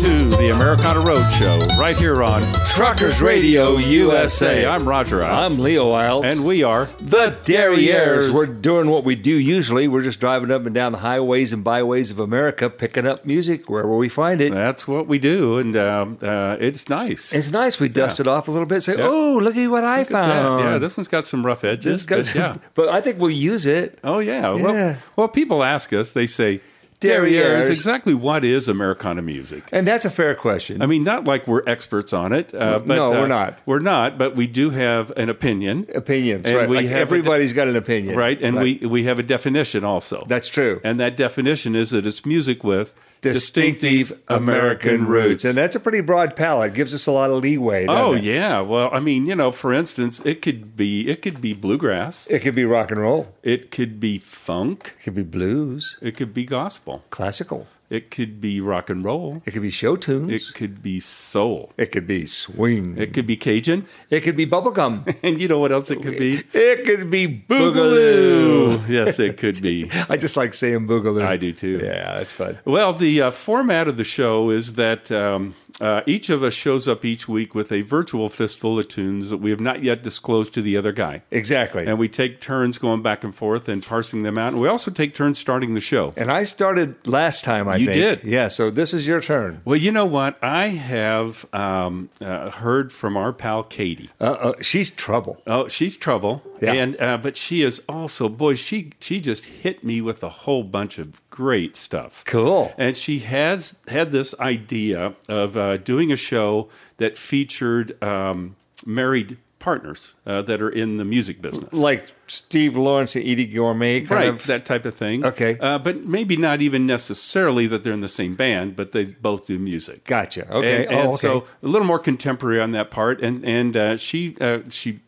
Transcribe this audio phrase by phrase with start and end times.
[0.00, 2.42] To the Americana Roadshow, right here on
[2.74, 4.64] Truckers Radio USA.
[4.64, 5.52] I'm Roger Eilts.
[5.52, 6.24] I'm Leo Eilts.
[6.24, 8.32] and we are the Derrieres.
[8.32, 9.88] We're doing what we do usually.
[9.88, 13.68] We're just driving up and down the highways and byways of America, picking up music
[13.68, 14.52] wherever we find it.
[14.54, 17.34] That's what we do, and um, uh, it's nice.
[17.34, 17.78] It's nice.
[17.78, 18.80] We dust it off a little bit.
[18.82, 19.06] Say, Yeah.
[19.06, 20.64] oh, look at what I Look found.
[20.64, 22.06] Yeah, this one's got some rough edges.
[22.06, 22.56] But yeah.
[22.74, 23.98] but I think we'll use it.
[24.02, 24.54] Oh yeah.
[24.56, 24.62] Yeah.
[24.62, 26.12] Well, well, people ask us.
[26.12, 26.62] They say,
[27.00, 27.60] Derrieres.
[27.60, 30.82] "Derrieres, exactly what is Americana music?" And that's a fair question.
[30.82, 32.54] I mean, not like we're experts on it.
[32.54, 33.62] Uh, but, No, we're uh, not.
[33.66, 36.68] We're not, but we do have an opinion, Opinions, And right?
[36.68, 38.40] we Like have everybody's got an opinion, right?
[38.40, 40.24] And we we have a definition also.
[40.28, 40.80] That's true.
[40.84, 46.00] And that definition is that it's music with distinctive American roots, and that's a pretty
[46.00, 46.74] broad palette.
[46.74, 47.86] Gives us a lot of leeway.
[47.88, 48.22] Oh it?
[48.24, 48.60] yeah.
[48.60, 52.40] Well, I mean, you know, for instance, it could be it could be bluegrass, It
[52.40, 53.34] could be rock and roll.
[53.42, 57.66] it could be funk, It could be blues, it could be gospel, classical.
[57.90, 60.30] It could be rock and roll, It could be show tunes.
[60.32, 62.96] it could be soul, It could be swing.
[62.96, 65.14] it could be Cajun, It could be bubblegum.
[65.22, 66.40] and you know what else it could be?
[66.54, 68.80] it could be boogaloo.
[68.88, 69.90] Yes, it could be.
[70.08, 71.24] I just like saying boogaloo.
[71.24, 71.80] I do too.
[71.82, 72.58] Yeah, that's fun.
[72.64, 76.86] Well, the uh, format of the show is that um, uh, each of us shows
[76.88, 80.54] up each week with a virtual fistful of tunes that we have not yet disclosed
[80.54, 81.22] to the other guy.
[81.30, 81.86] Exactly.
[81.86, 84.52] And we take turns going back and forth and parsing them out.
[84.52, 86.12] And we also take turns starting the show.
[86.16, 88.20] And I started last time, I You think.
[88.22, 88.30] did.
[88.30, 89.60] Yeah, so this is your turn.
[89.64, 90.38] Well, you know what?
[90.42, 94.10] I have um, uh, heard from our pal Katie.
[94.20, 95.40] Uh, uh, she's trouble.
[95.46, 96.72] Oh, she's trouble, Yeah.
[96.74, 98.54] and uh, but she is also boy.
[98.54, 102.24] She she just hit me with a whole bunch of great stuff.
[102.26, 102.72] Cool.
[102.76, 106.68] And she has had this idea of uh, doing a show
[106.98, 111.72] that featured um, married partners uh, that are in the music business.
[111.74, 114.46] Like Steve Lawrence and Eydie Gormé, kind Right, of.
[114.46, 115.24] that type of thing.
[115.24, 115.58] Okay.
[115.60, 119.46] uh, but maybe not even necessarily that they're in the same band, but they both
[119.46, 120.04] do music.
[120.04, 120.50] Gotcha.
[120.50, 120.84] Okay.
[120.86, 121.16] And, and oh, okay.
[121.18, 123.20] so a little more contemporary on that part.
[123.20, 125.00] And and uh, she uh, she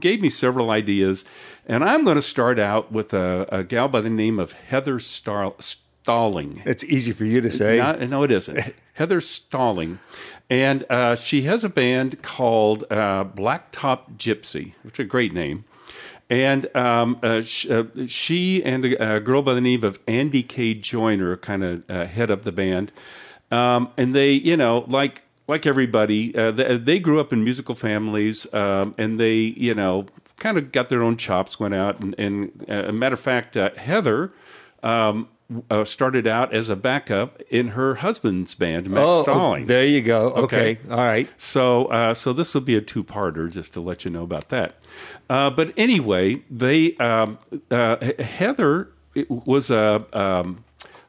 [0.00, 1.24] gave me several ideas,
[1.66, 4.98] and I'm going to start out with a, a gal by the name of Heather
[5.00, 6.62] Star- Stalling.
[6.64, 7.78] it's easy for you to say.
[7.78, 8.74] Not- no, it isn't.
[8.94, 9.98] Heather Stalling.
[10.50, 15.64] And uh, she has a band called uh, Blacktop Gypsy, which is a great name.
[16.30, 20.74] And um, uh, sh- uh, she and a, girl by the name of Andy K.
[20.74, 22.92] Joyner kind of uh, head up the band.
[23.50, 27.74] Um, and they, you know, like like everybody, uh, they, they grew up in musical
[27.74, 31.58] families, um, and they, you know, kind of got their own chops.
[31.58, 34.32] Went out and, and uh, a matter of fact, uh, Heather
[34.82, 35.28] um,
[35.70, 39.66] uh, started out as a backup in her husband's band, Max oh, Stalling.
[39.66, 40.32] there you go.
[40.34, 40.72] Okay.
[40.72, 40.78] Okay.
[40.90, 41.28] All right.
[41.40, 44.76] So, uh, so this will be a two-parter, just to let you know about that.
[45.30, 47.38] Uh, but anyway, they um,
[47.70, 48.90] uh, Heather
[49.28, 50.64] was a um,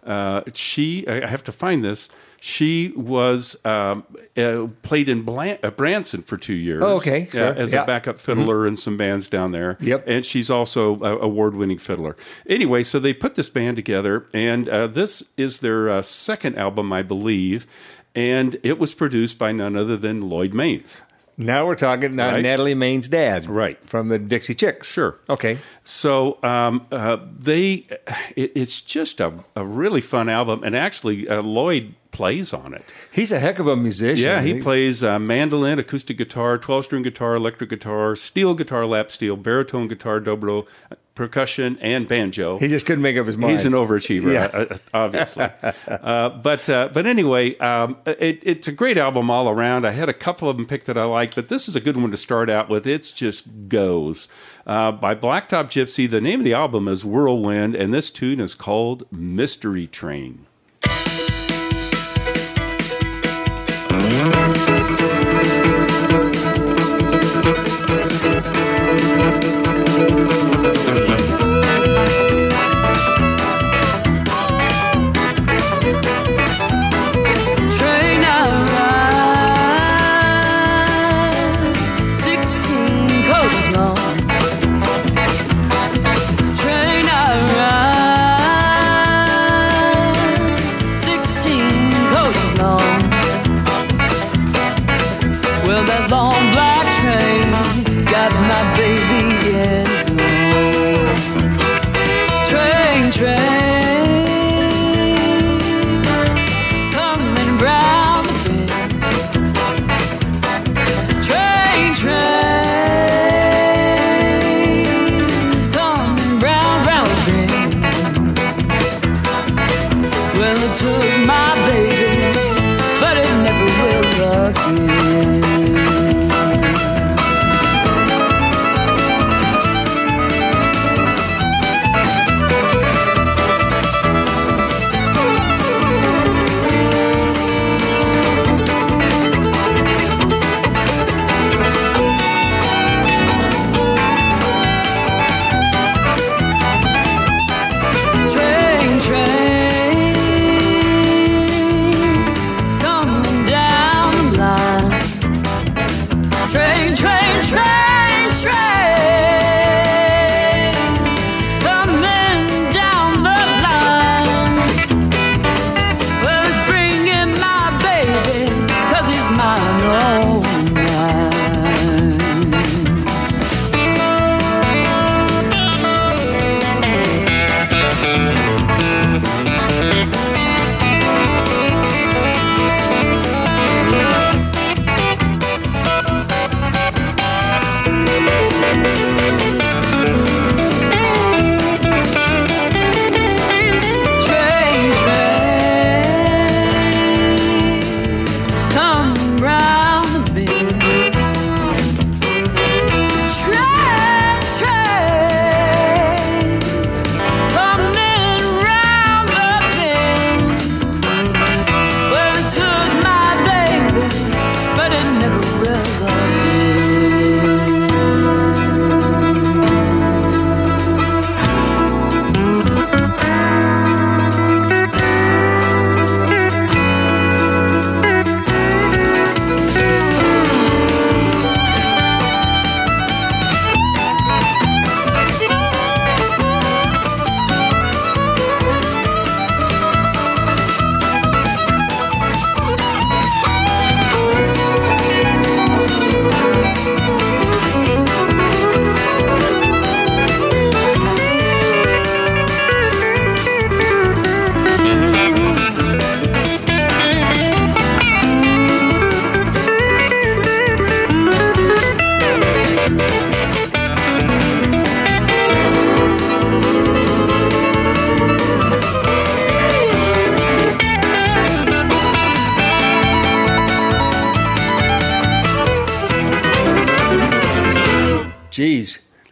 [0.05, 1.07] uh, she.
[1.07, 2.09] I have to find this.
[2.41, 4.03] She was um,
[4.37, 6.81] uh, played in Blan- uh, Branson for two years.
[6.83, 7.53] Oh, okay, yeah, sure.
[7.55, 7.83] as Yeah.
[7.83, 9.77] a backup fiddler in some bands down there.
[9.81, 10.03] Yep.
[10.07, 12.15] and she's also a award-winning fiddler.
[12.47, 16.93] Anyway, so they put this band together, and uh, this is their uh, second album,
[16.93, 17.65] I believe,
[18.15, 21.01] and it was produced by none other than Lloyd Maines.
[21.39, 22.43] Now we're talking now Right.
[22.43, 23.45] Natalie Maines' dad.
[23.47, 23.79] Right.
[23.89, 24.91] From the Dixie Chicks.
[24.91, 25.17] Sure.
[25.29, 25.57] Okay.
[25.85, 27.85] So um, uh, they,
[28.35, 32.83] it, it's just a, a really fun album, and actually uh, Lloyd plays on it.
[33.11, 34.25] He's a heck of a musician.
[34.25, 39.37] Yeah, he plays uh, mandolin, acoustic guitar, twelve-string guitar, electric guitar, steel guitar, lap steel,
[39.37, 40.67] baritone guitar, dobro,
[41.19, 42.57] percussion, and banjo.
[42.57, 43.51] He just couldn't make up his mind.
[43.51, 44.45] He's an overachiever, Yeah.
[44.53, 45.47] uh, uh, obviously.
[45.87, 49.85] uh, but uh, but anyway, um, it, it's a great album all around.
[49.85, 51.97] I had a couple of them picked that I like, but this is a good
[51.97, 52.87] one to start out with.
[52.87, 54.27] It's just goes.
[54.65, 56.09] Uh, by Blacktop Gypsy.
[56.09, 60.45] The name of the album is Whirlwind, and this tune is called Mystery Train.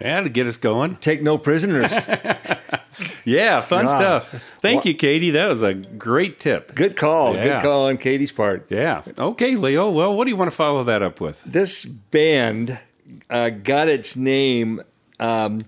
[0.08, 0.96] Yeah, to get us going.
[0.96, 1.94] Take no prisoners.
[3.26, 4.00] Yeah, fun Wow.
[4.00, 4.30] stuff.
[4.62, 5.32] Thank What- you, Katie.
[5.32, 6.74] That was a great tip.
[6.74, 7.36] Good call.
[7.36, 7.44] Yeah.
[7.44, 8.66] Good call on Katie's part.
[8.70, 9.02] Yeah.
[9.20, 9.92] Okay, Leo.
[9.92, 11.44] Well, what do you want to follow that up with?
[11.44, 12.80] This band
[13.30, 14.82] uh, got its name.
[15.20, 15.62] Um,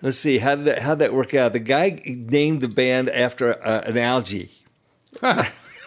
[0.00, 1.52] let's see how did that how that work out?
[1.52, 4.50] The guy named the band after uh, an algae.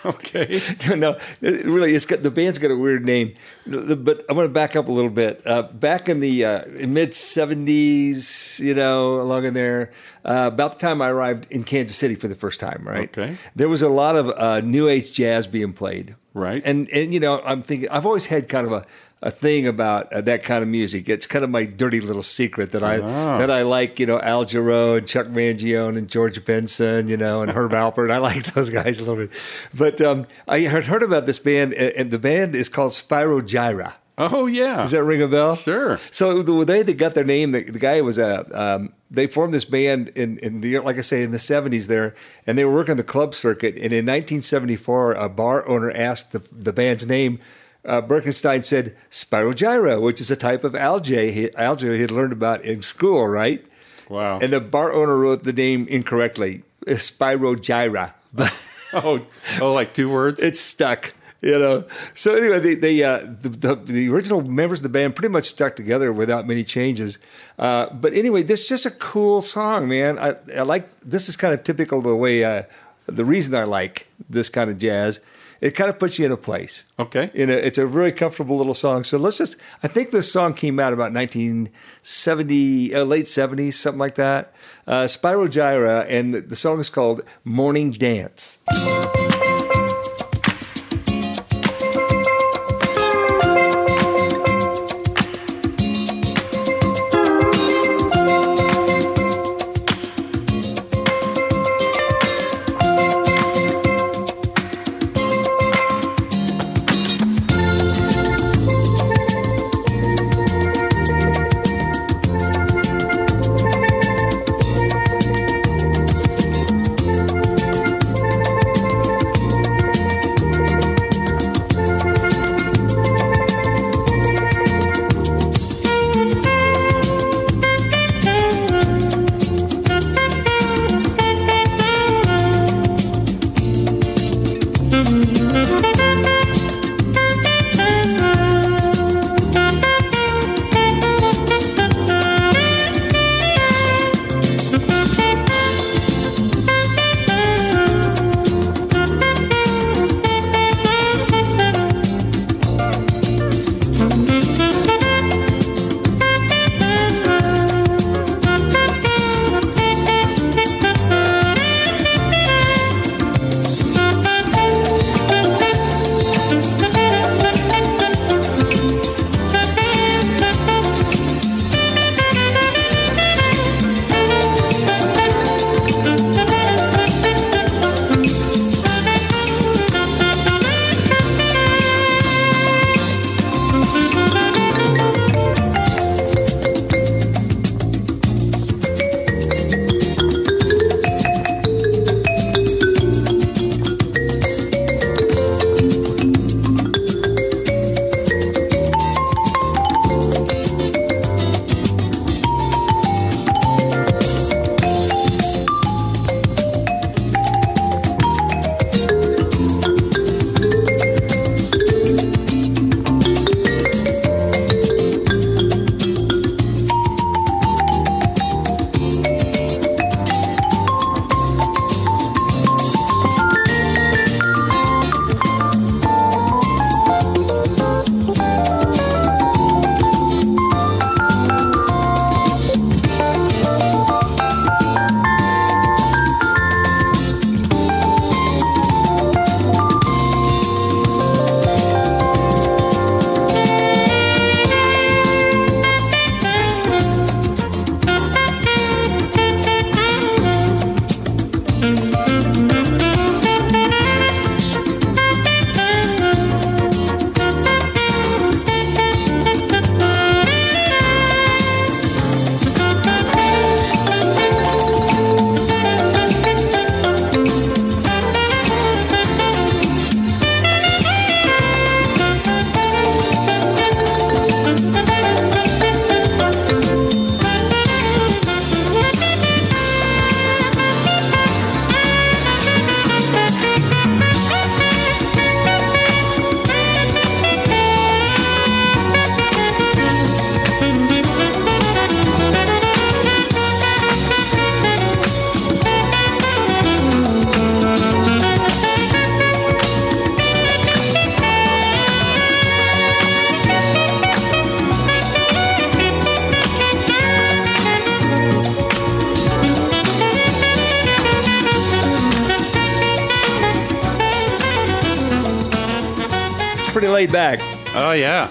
[0.15, 0.61] Okay.
[0.95, 3.33] no, really, it's got the band's got a weird name.
[3.65, 5.45] But I want to back up a little bit.
[5.45, 9.91] Uh, back in the uh, mid '70s, you know, along in there,
[10.23, 13.09] uh, about the time I arrived in Kansas City for the first time, right?
[13.17, 13.37] Okay.
[13.55, 16.61] There was a lot of uh, new age jazz being played, Right.
[16.65, 18.85] And and you know, I'm thinking I've always had kind of a
[19.25, 21.09] a thing about uh, that kind of music.
[21.09, 23.37] It's kind of my dirty little secret that I Ah.
[23.39, 27.41] that I like, you know, Al Jarreau and Chuck Mangione and George Benson, you know,
[27.41, 28.11] and Herb Alpert.
[28.11, 29.31] I like those guys a little bit.
[29.77, 33.93] But um, I had heard about this band, and the band is called Spyro Gyra.
[34.17, 34.77] Oh, yeah.
[34.77, 35.55] Does that ring a bell?
[35.57, 35.99] Sure.
[36.09, 38.45] So the way they got their name, the, the guy was a.
[38.57, 42.15] Um, they formed this band in, in the like I say in the seventies there,
[42.47, 43.73] and they were working the club circuit.
[43.75, 47.39] And in 1974, a bar owner asked the, the band's name.
[47.85, 52.33] Uh, Beckenstein said Spirogyra, which is a type of algae he, algae he had learned
[52.33, 53.63] about in school, right?
[54.09, 54.39] Wow.
[54.39, 58.13] And the bar owner wrote the name incorrectly, Spyro Gyra.
[58.93, 59.19] Oh,
[59.59, 60.41] oh, like two words?
[60.41, 61.13] it's stuck.
[61.41, 61.83] You know.
[62.13, 65.45] So anyway, they, they uh, the, the the original members of the band pretty much
[65.45, 67.19] stuck together without many changes.
[67.59, 70.17] Uh, but anyway, this is just a cool song, man.
[70.17, 72.63] I, I like this is kind of typical of the way uh,
[73.07, 75.19] the reason I like this kind of jazz.
[75.61, 76.83] It kind of puts you in a place.
[76.99, 77.31] Okay.
[77.33, 79.03] In a, it's a very comfortable little song.
[79.03, 79.57] So let's just.
[79.83, 84.53] I think this song came out about 1970, uh, late 70s, something like that.
[84.87, 88.59] Uh, Spyro Gyra, and the, the song is called "Morning Dance."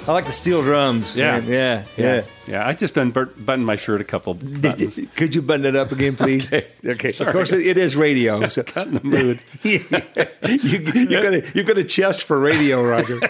[0.06, 1.16] I like the steel drums.
[1.16, 1.40] Yeah.
[1.40, 1.48] man.
[1.48, 2.22] yeah, yeah.
[2.46, 5.00] Yeah, I just unbuttoned my shirt a couple buttons.
[5.16, 6.52] Could you button it up again, please?
[6.52, 6.66] Okay.
[6.84, 7.12] Okay.
[7.12, 7.30] Sorry.
[7.30, 8.46] Of course, it, is radio.
[8.48, 9.40] So Got in the mood.
[9.62, 9.80] you,
[11.00, 13.20] you got a you got a chest for radio, Roger.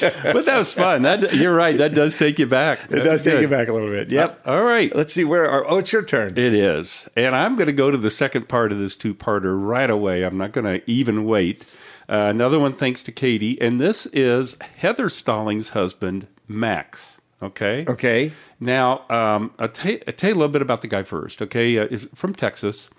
[0.00, 1.02] but that was fun.
[1.02, 1.78] That you're right.
[1.78, 2.78] That does take you back.
[2.90, 4.10] It does take you back a little bit.
[4.10, 4.42] Yep.
[4.46, 4.94] Uh, all right.
[4.94, 5.48] Let's see where.
[5.48, 6.32] Our, oh, it's your turn.
[6.32, 7.08] It is.
[7.16, 10.22] And I'm going to go to the second part of this two parter right away.
[10.22, 11.64] I'm not going to even wait.
[12.10, 13.60] Uh, another one, thanks to Katie.
[13.60, 17.20] And this is Heather Stallings' husband, Max.
[17.40, 17.84] Okay.
[17.88, 18.32] Okay.
[18.58, 21.40] Now, um, I'll, tell you, I'll tell you a little bit about the guy first.
[21.40, 21.78] Okay.
[21.78, 22.90] Uh, he's from Texas.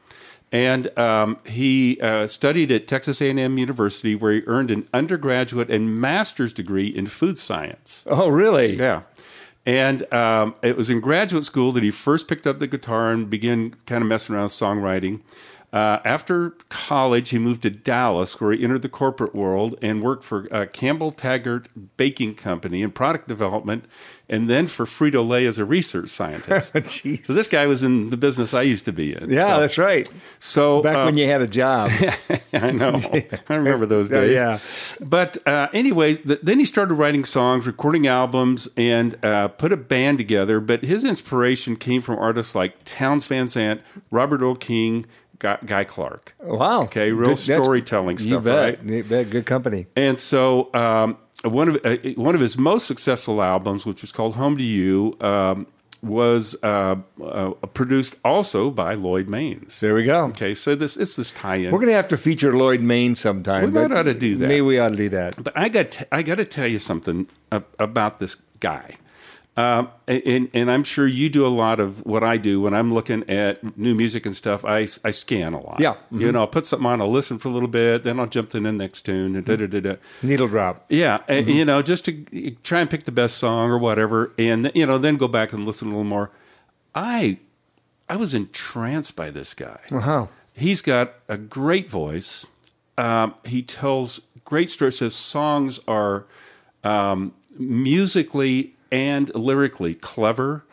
[0.54, 6.00] And um, he uh, studied at Texas A&M University, where he earned an undergraduate and
[6.00, 8.06] master's degree in food science.
[8.10, 8.76] Oh, really?
[8.76, 9.04] Yeah.
[9.66, 13.30] And um, it was in graduate school that he first picked up the guitar and
[13.30, 15.22] began kind of messing around with songwriting.
[15.74, 20.24] Uh, after college, he moved to Dallas, where he entered the corporate world and worked
[20.26, 23.86] for uh, Campbell Taggart Baking Company in product development,
[24.28, 26.76] and then for Frito Lay as a research scientist.
[27.26, 29.30] So this guy was in the business I used to be in.
[29.30, 30.12] Yeah, so, that's right.
[30.40, 31.90] so Back uh, when you had a job.
[32.54, 33.00] I know.
[33.50, 34.34] I remember those Yeah, days.
[34.34, 34.60] yeah.
[35.00, 39.78] But uh, anyways, th- then he started writing songs, recording albums, and uh, put a
[39.78, 40.60] band together.
[40.60, 45.06] But his inspiration came from artists like Townes Van Zandt, Robert Earl Keen,
[45.42, 46.36] Guy, Guy Clark.
[46.44, 46.84] Wow.
[46.84, 48.56] Okay, real Good- storytelling You stuff, bet.
[48.80, 48.84] right?
[48.84, 49.30] You bet.
[49.32, 49.88] Good company.
[49.96, 54.36] And so um, one of uh, one of his most successful albums, which was called
[54.36, 55.66] Home to You, um,
[56.04, 59.80] was uh, uh, produced also by Lloyd Maines.
[59.80, 60.26] There we go.
[60.26, 61.72] Okay, so this it's this tie-in.
[61.72, 63.66] We're going to have to feature Lloyd Maine sometime.
[63.66, 64.48] We might ought to do that.
[64.48, 65.44] Maybe we ought to do that.
[65.44, 67.28] But I got t- I got to tell you something
[67.80, 68.98] about this guy,
[69.58, 72.94] um, and and I'm sure you do a lot of what I do when I'm
[72.94, 74.64] looking at new music and stuff.
[74.64, 75.80] I, I scan a lot.
[75.80, 75.94] Yeah.
[75.96, 76.22] Mm-hmm.
[76.22, 78.50] you know, I'll put something on, I'll listen for a little bit, then I'll jump
[78.52, 79.36] to the next tune.
[79.36, 79.96] And da, da, da, da.
[80.24, 80.86] Needle drop.
[80.90, 81.50] Yeah, Mm-hmm.
[81.50, 84.98] you know, just to try and pick the best song or whatever, and you know,
[84.98, 86.32] then go back and listen a little more.
[86.96, 87.40] I
[88.10, 89.80] I was entranced by this guy.
[89.92, 90.30] Wow.
[90.54, 92.46] He's got a great voice.
[92.98, 95.00] Um, he tells great stories.
[95.00, 96.26] His songs are
[96.84, 100.64] um, musically and lyrically clever,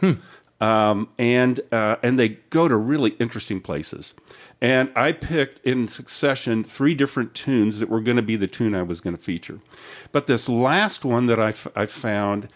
[0.61, 4.15] um, and uh, and they go to really interesting places.
[4.61, 8.75] And I picked in succession three different tunes that were going to be the tune
[8.75, 9.61] I was going to feature.
[10.11, 12.49] But this last one that I, f- I found,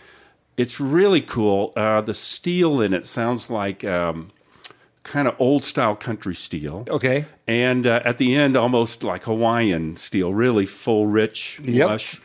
[0.57, 1.73] it's really cool.
[1.77, 4.31] Uh, the steel in it sounds like um,
[5.05, 6.87] kind of old style country steel.
[6.89, 7.27] Okay.
[7.47, 11.87] And uh, at the end, almost like Hawaiian steel, really full, rich, Yep.
[11.89, 12.21] lush.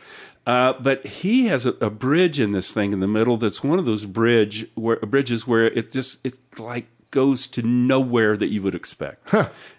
[0.48, 3.78] Uh, but he has a, a bridge in this thing in the middle that's one
[3.78, 8.62] of those bridge where bridges where it just it like goes to nowhere that you
[8.62, 9.34] would expect.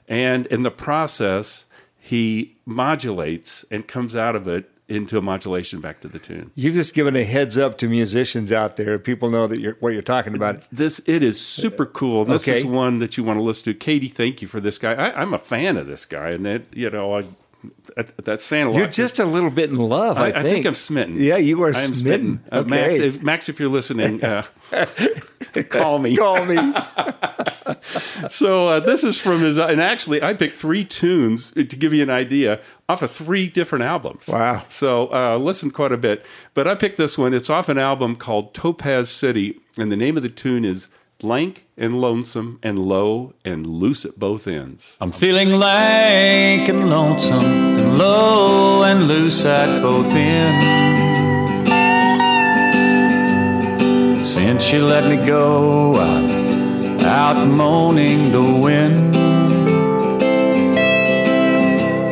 [0.07, 1.65] And in the process,
[1.97, 6.49] he modulates and comes out of it into a modulation back to the tune.
[6.55, 8.97] You've just given a heads up to musicians out there.
[8.99, 10.63] People know that you're what you're talking about.
[10.71, 12.25] This it is super cool.
[12.25, 12.59] This Okay.
[12.59, 13.73] is one that you want to listen to.
[13.75, 14.93] Katie, thank you for this guy.
[14.93, 17.23] I, I'm a fan of this guy, and that you know, I,
[18.23, 18.77] that's saying a lot.
[18.77, 21.15] You're just a little bit in love, I, I, I think I'm smitten.
[21.17, 22.43] Yeah, you are am smitten.
[22.51, 23.07] Uh, Max, Okay.
[23.07, 24.43] if, Max, if you're listening, uh,
[25.69, 26.15] call me.
[26.15, 26.57] Call me.
[28.29, 32.03] So uh, this is from his, and actually, I picked three tunes to give you
[32.03, 34.27] an idea off of three different albums.
[34.27, 34.63] Wow.
[34.67, 37.33] So uh, listen quite a bit, but I picked this one.
[37.33, 40.89] It's off an album called Topaz City, and the name of the tune is
[41.21, 47.45] "Lank and Lonesome and Low and Loose at Both Ends." I'm feeling lank and lonesome
[47.45, 50.65] and low and loose at both ends.
[54.27, 59.15] Since you let me go, I'm out moaning the wind.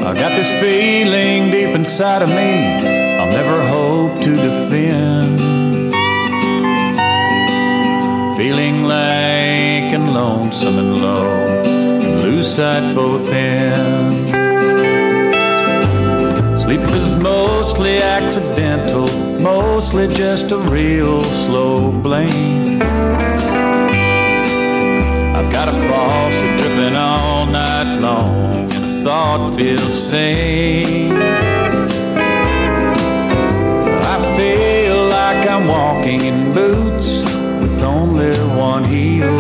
[0.10, 5.07] I got this feeling deep inside of me I'll never hope to defend.
[8.48, 14.32] Feeling lank and lonesome and low and loose at both ends.
[16.64, 19.06] Sleep is mostly accidental,
[19.42, 22.82] mostly just a real slow blame.
[25.38, 31.12] I've got a faucet dripping all night long and a thought-filled stain.
[34.14, 37.17] I feel like I'm walking in boots
[38.20, 39.38] only one heel.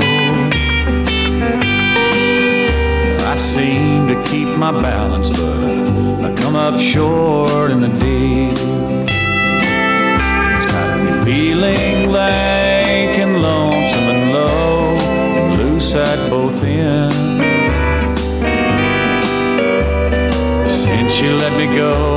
[3.25, 8.51] I seem to keep my balance, but I come up short in the deal.
[10.55, 14.95] It's got me feeling lank and lonesome and low
[15.37, 17.15] and loose at both ends.
[20.83, 22.16] Since you let me go,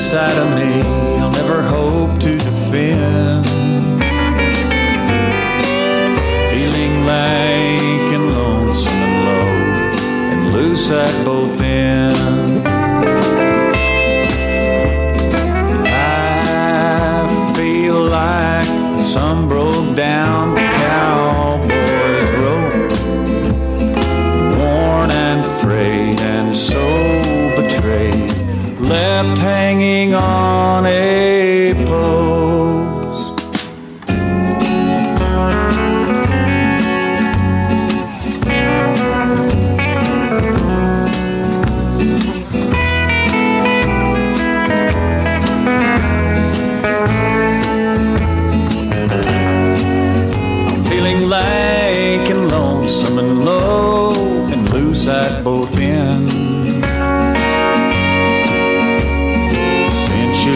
[0.00, 0.80] side of me
[1.20, 3.44] I'll never hope to defend.
[6.50, 9.50] Feeling lank and lonesome and low
[10.32, 11.69] and loose at both ends.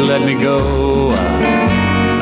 [0.06, 1.14] Let me go,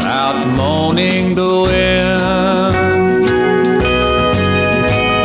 [0.04, 3.24] out moaning the wind.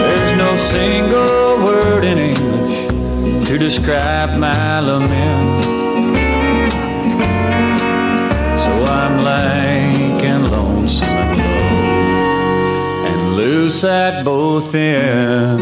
[0.02, 5.64] There's no single word in English to describe my lament.
[8.60, 15.62] So I'm lank and lonesome and low and loose at both ends.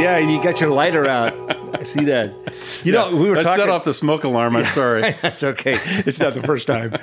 [0.00, 1.34] Yeah, you got your lighter out.
[1.74, 2.34] I see that.
[2.84, 3.62] You know, we were I talking.
[3.64, 4.56] set off the smoke alarm.
[4.56, 5.02] I'm sorry.
[5.22, 5.78] That's okay.
[5.82, 6.96] It's not the first time.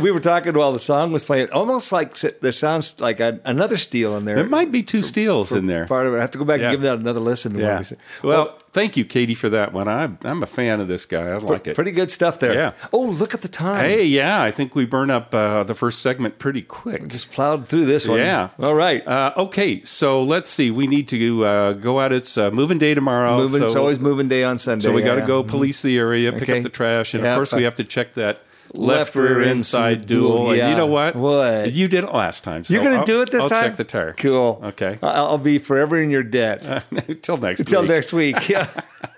[0.00, 1.50] We were talking while the song was playing.
[1.50, 4.36] Almost like there sounds like a, another steel in there.
[4.36, 5.86] There might be two steels in there.
[5.86, 6.16] Part of it.
[6.16, 6.66] I have to go back Yeah.
[6.68, 7.54] and give that another listen.
[7.56, 7.78] Yeah.
[7.78, 7.98] we said.
[8.22, 9.86] Well, thank you, Katie, for that one.
[9.88, 11.28] I'm I'm a fan of this guy.
[11.28, 11.74] I like it.
[11.74, 12.54] pretty good stuff there.
[12.54, 12.72] Yeah.
[12.92, 13.80] Oh, look at the time.
[13.84, 17.06] Hey, yeah, I think we burn up uh, the first segment pretty quick.
[17.08, 18.18] Just plowed through this one.
[18.18, 18.50] Yeah.
[18.62, 19.06] All right.
[19.06, 20.70] Uh, okay, so let's see.
[20.70, 22.12] We need to uh, go out.
[22.12, 23.36] It's uh, moving day tomorrow.
[23.36, 23.62] moving.
[23.62, 24.82] it's always moving day on Sunday.
[24.82, 25.26] so we got to yeah.
[25.26, 26.58] go police the area, pick Okay.
[26.58, 30.06] up the trash, and Yeah, of course we have to check that Left rear inside
[30.06, 30.46] dual.
[30.46, 31.16] duel, And you know what?
[31.16, 31.72] What?
[31.72, 32.62] You did it last time.
[32.64, 33.64] So You're going to do it this I'll time.
[33.64, 34.12] check the tire.
[34.12, 34.60] Cool.
[34.64, 34.98] Okay.
[35.02, 36.84] I'll be forever in your debt.
[36.90, 37.90] Until next Until week.
[37.90, 38.48] next week.
[38.48, 38.68] Yeah.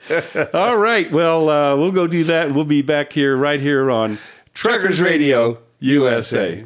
[0.55, 1.11] All right.
[1.13, 4.19] Well, uh, we'll go do that, and we'll be back here right here on
[4.55, 6.65] Truckers Radio USA.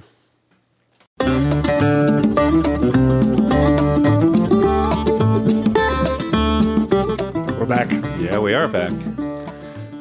[6.39, 7.91] We're back.
[8.21, 8.93] Yeah, we are back.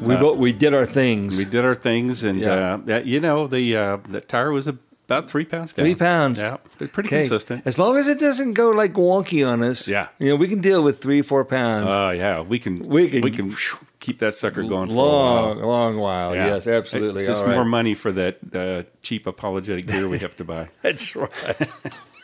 [0.05, 1.37] We bo- we did our things.
[1.37, 2.79] We did our things, and Yeah.
[2.87, 5.83] uh, you know the uh, the tire was about three pounds down.
[5.85, 6.39] Three pounds.
[6.39, 7.19] Yeah, they're pretty Okay.
[7.19, 7.61] consistent.
[7.65, 9.87] As long as it doesn't go like wonky on us.
[9.87, 10.07] Yeah.
[10.19, 11.87] You know, we can deal with three, four pounds.
[11.89, 13.55] Oh yeah, we can We can- we can
[13.99, 15.67] keep that sucker going for a long, while.
[15.67, 16.35] long while.
[16.35, 16.47] Yeah.
[16.47, 17.23] Yes, absolutely.
[17.25, 17.55] Just All right.
[17.55, 20.69] more money for that uh, cheap apologetic gear we have to buy.
[20.81, 21.29] That's right.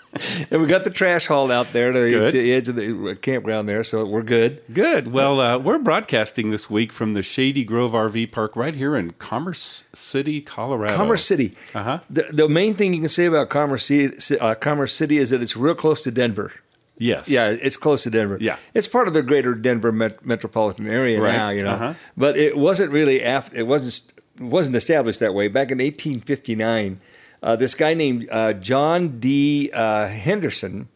[0.52, 3.70] and we got the trash hauled out there to the, the edge of the campground
[3.70, 4.62] there, so we're good.
[4.74, 5.08] Good.
[5.12, 9.12] Well, uh, we're broadcasting this week from the Shady Grove RV Park right here in
[9.14, 10.96] Commerce City, Colorado.
[10.96, 11.54] Commerce City.
[11.74, 12.00] Uh-huh.
[12.10, 15.42] The, the main thing you can say about Commerce City, uh, Commerce City is that
[15.42, 16.52] it's real close to Denver.
[16.98, 17.30] Yes.
[17.32, 18.38] Yeah, it's close to Denver.
[18.40, 18.58] Yeah.
[18.76, 21.32] it's part of the greater Denver met- metropolitan area Right.
[21.36, 21.50] now.
[21.50, 21.94] You know, Uh-huh.
[22.16, 23.58] but it wasn't really after.
[23.58, 27.00] It wasn't wasn't established that way back in 1859.
[27.44, 29.72] Uh, this guy named uh, John D.
[29.74, 30.90] Uh, Henderson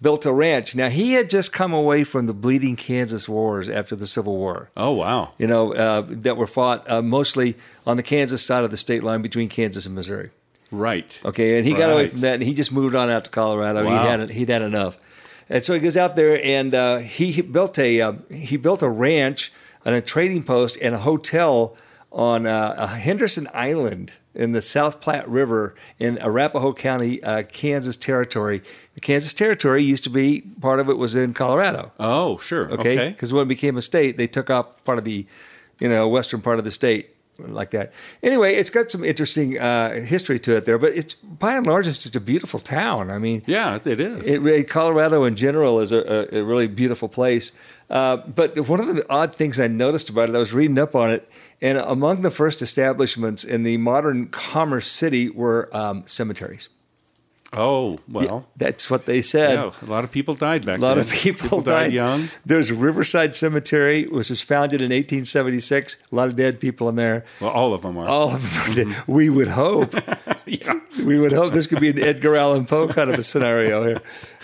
[0.00, 0.76] built a ranch.
[0.76, 4.70] Now he had just come away from the Bleeding Kansas Wars after the Civil War.
[4.76, 5.32] Oh wow.
[5.38, 7.56] You know uh, that were fought uh, mostly
[7.86, 10.30] on the Kansas side of the state line between Kansas and Missouri.
[10.70, 11.18] Right.
[11.24, 13.84] Okay, and he got away from that, and he just moved on out to Colorado.
[13.84, 14.02] Wow.
[14.02, 14.98] He had he'd had enough,
[15.48, 18.88] and so he goes out there and uh, he built a uh, he built a
[18.88, 19.52] ranch
[19.84, 21.76] and a trading post and a hotel
[22.12, 27.96] on uh, uh, Henderson Island in the South Platte River in Arapahoe County, uh, Kansas
[27.96, 28.62] Territory.
[28.94, 31.92] The Kansas Territory used to be part of it was in Colorado.
[32.00, 32.70] Oh sure.
[32.72, 33.08] Okay, Okay.
[33.10, 35.26] because when it became a state, they took off part of the,
[35.80, 37.92] you know, western part of the state like that.
[38.20, 41.86] Anyway, it's got some interesting uh, history to it there, but it's by and large,
[41.86, 43.12] it's just a beautiful town.
[43.12, 44.28] I mean, Yeah, it is.
[44.28, 47.52] it really, Colorado in general is a, a, a really beautiful place.
[47.90, 50.96] Uh, but one of the odd things I noticed about it, I was reading up
[50.96, 56.68] on it, and among the first establishments in the modern commerce city were um, cemeteries.
[57.52, 58.46] oh well.
[58.56, 59.58] That's what they said.
[59.58, 60.84] Yeah, a lot of people died back then.
[60.84, 61.04] A lot then.
[61.06, 62.28] of people, died, died young.
[62.44, 66.04] There's Riverside Cemetery, which was founded in 1876.
[66.12, 67.24] A lot of dead people in there.
[67.40, 68.06] Well, all of them are.
[68.06, 69.04] All of them are dead.
[69.08, 69.94] We would hope.
[70.46, 70.80] yeah.
[71.04, 74.00] We would hope this could be an Edgar Allan Poe kind of a scenario here.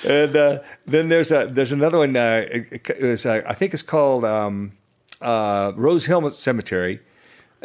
[0.07, 2.17] And uh, then there's a there's another one.
[2.17, 4.73] Uh, it, it was, uh, I think it's called um,
[5.25, 7.01] uh, Rose Hill Cemetery.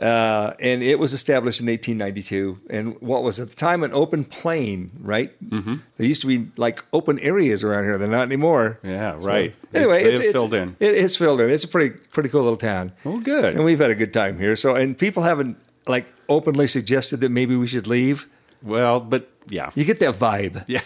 [0.01, 2.59] Uh, and it was established in 1892.
[2.69, 5.29] And what was at the time an open plain, right?
[5.43, 5.75] Mm-hmm.
[5.97, 7.97] There used to be like open areas around here.
[7.97, 8.79] They're not anymore.
[8.81, 9.53] Yeah, So, right.
[9.73, 10.77] anyway, They it's, it's filled in.
[10.79, 11.49] It, it's filled in.
[11.49, 12.93] It's a pretty pretty cool little town.
[13.03, 13.55] Oh, good.
[13.55, 14.55] And we've had a good time here.
[14.55, 18.29] So, and people haven't like openly suggested that maybe we should leave.
[18.63, 19.71] Well, but yeah.
[19.75, 20.63] You get that vibe.
[20.67, 20.81] Yeah.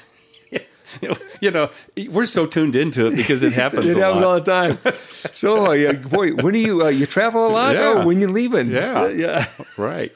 [1.41, 1.69] you know,
[2.09, 3.85] we're so tuned into it because it happens.
[3.85, 4.23] It happens lot.
[4.23, 4.77] all the time.
[5.31, 7.75] So, uh, boy, when do you uh, you travel a lot?
[7.75, 7.93] Yeah.
[7.95, 8.69] Oh, when you leaving?
[8.69, 9.03] Yeah.
[9.03, 9.45] Uh, yeah.
[9.77, 10.11] Right.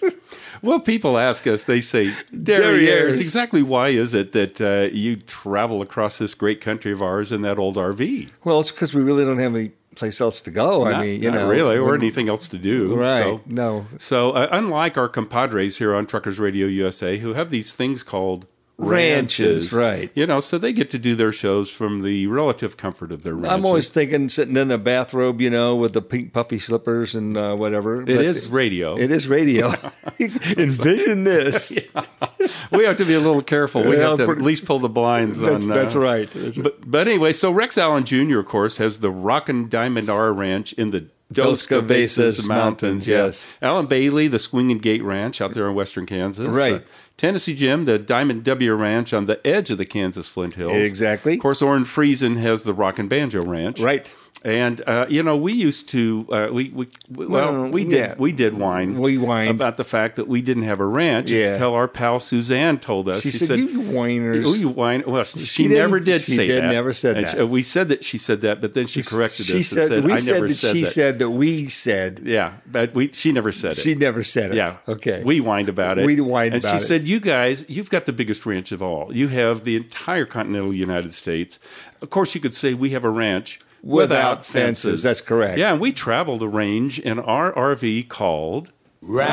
[0.61, 3.21] Well, people ask us, they say, Derrieres.
[3.21, 7.41] Exactly why is it that uh, you travel across this great country of ours in
[7.43, 8.31] that old RV?
[8.43, 10.85] Well, it's because we really don't have any place else to go.
[10.85, 12.95] I mean, you not know, really, or anything else to do.
[12.95, 13.23] Right.
[13.23, 13.87] So, No.
[13.97, 18.45] So, uh, unlike our compadres here on Truckers Radio USA, who have these things called
[18.79, 20.11] Ranches, right.
[20.13, 23.33] You know, so they get to do their shows from the relative comfort of their
[23.33, 23.51] ranches.
[23.51, 27.35] I'm always thinking sitting in the bathrobe, you know, with the pink puffy slippers and
[27.35, 28.01] uh, whatever.
[28.03, 28.95] It is radio.
[28.95, 29.73] It is radio.
[30.19, 31.77] Envision this.
[32.71, 33.83] we have to be a little careful.
[33.83, 35.71] We Yeah, have to for- at least pull the blinds That's, on.
[35.71, 36.29] uh, that's right.
[36.29, 36.63] That's right.
[36.63, 38.39] But but anyway, so Rex Allen Jr.
[38.39, 43.07] of course has the Rockin' Diamond R Ranch in the Dos Cabezas Mountains, Mountains.
[43.09, 43.51] yes.
[43.61, 46.55] Alan Bailey, the Swinging Gate Ranch out there in western Kansas.
[46.55, 46.75] Right.
[46.75, 46.79] Uh,
[47.17, 50.73] Tennessee Jim, the Diamond W Ranch on the edge of the Kansas Flint Hills.
[50.73, 51.33] Exactly.
[51.33, 53.79] Of course, Orrin Friesen has the Rock and Banjo Ranch.
[53.79, 54.15] Right.
[54.45, 57.93] And uh, you know, we used to uh, we, we we- well, Well, we did
[57.93, 58.15] yeah.
[58.19, 59.49] we did whine We whined.
[59.49, 61.53] about the fact that we didn't have a ranch Yeah.
[61.53, 63.21] until our pal Suzanne told us.
[63.21, 65.03] She said, "You whiners." Oh, you whine.
[65.07, 66.71] Well, she, didn't- never did she say did- that.
[66.71, 67.35] never said And that.
[67.37, 69.87] she- we said that she said that, but then she corrected she us said, and
[69.89, 72.19] said, we "I said never that said she that." said that we said.
[72.23, 73.77] Yeah, but we she never said it.
[73.79, 74.57] She never said it.
[74.57, 75.23] yeah, Okay.
[75.25, 76.05] We whined about it.
[76.05, 79.11] We whined and about she said, "You guys, you've got the biggest ranch of all.
[79.13, 81.57] You have the entire continental United States.
[82.03, 85.01] Of course, you could say we have a ranch." Without fences.
[85.03, 85.57] That's correct.
[85.57, 88.71] Yeah, and we traveled a range in our RV called
[89.03, 89.27] Ramlin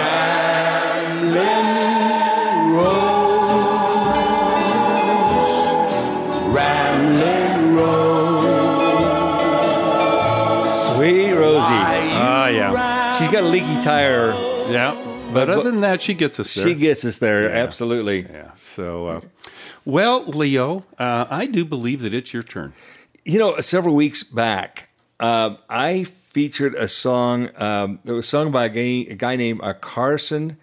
[2.75, 3.25] Rose.
[6.55, 7.75] Ramlin
[10.25, 10.95] Rose.
[10.97, 12.11] Sweet Rosie.
[12.17, 14.33] Ah, yeah, She's got a leaky tire.
[14.71, 15.01] yeah.
[15.33, 16.65] But other than that, she gets us there.
[16.69, 17.51] She gets us there.
[17.51, 18.21] Absolutely.
[18.21, 18.53] Yeah.
[18.55, 19.21] So, uh,
[19.85, 22.73] well, Leo, uh, I do believe that it's your turn.
[23.25, 28.67] You know, several weeks back, um, I featured a song um, that was sung by
[28.67, 30.59] a guy, a guy named uh, Carson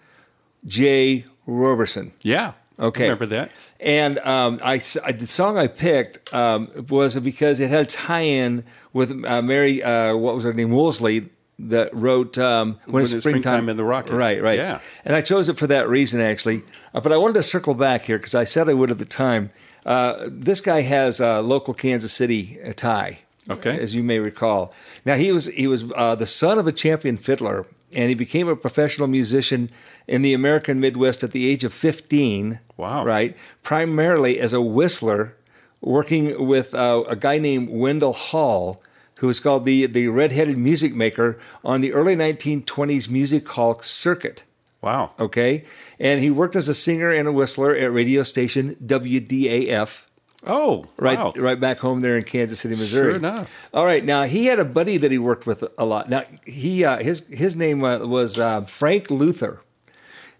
[0.66, 1.24] J.
[1.46, 2.12] Roberson.
[2.22, 2.52] Yeah.
[2.78, 3.04] Okay.
[3.04, 3.50] Remember that?
[3.80, 8.64] And um, I, I- the song I picked um, was because it had a tie-in
[8.92, 13.18] with uh, Mary, uh, what was her name, Woolsey, that wrote um, "When, When It's
[13.18, 14.12] Springtime in the Rockies.
[14.14, 14.58] Right, right.
[14.58, 14.80] Yeah.
[15.04, 16.62] And I chose it for that reason, actually.
[16.94, 19.04] Uh, but I wanted to circle back here because I said I would at the
[19.04, 19.50] time.
[19.84, 23.20] Uh, this guy has a local Kansas City uh, tie.
[23.50, 23.76] Okay.
[23.76, 24.72] as you may recall.
[25.04, 28.46] Now he was he was uh, the son of a champion fiddler, and he became
[28.46, 29.68] a professional musician
[30.06, 32.60] in the American Midwest at the age of fifteen.
[32.76, 33.04] Wow.
[33.04, 35.34] Right, primarily as a whistler,
[35.80, 38.80] working with uh, a guy named Wendell Hall,
[39.16, 44.44] who was called the the redheaded music maker on the early 1920s music hall circuit.
[44.82, 45.12] Wow.
[45.18, 45.64] Okay,
[46.00, 50.06] and he worked as a singer and a whistler at radio station WDAF.
[50.44, 51.32] Oh, Right, wow.
[51.36, 53.12] right back home there in Kansas City, Missouri.
[53.12, 53.68] Sure enough.
[53.72, 56.10] All right, now he had a buddy that he worked with a lot.
[56.10, 59.60] Now he uh, his his name uh, was uh, Frank Luther,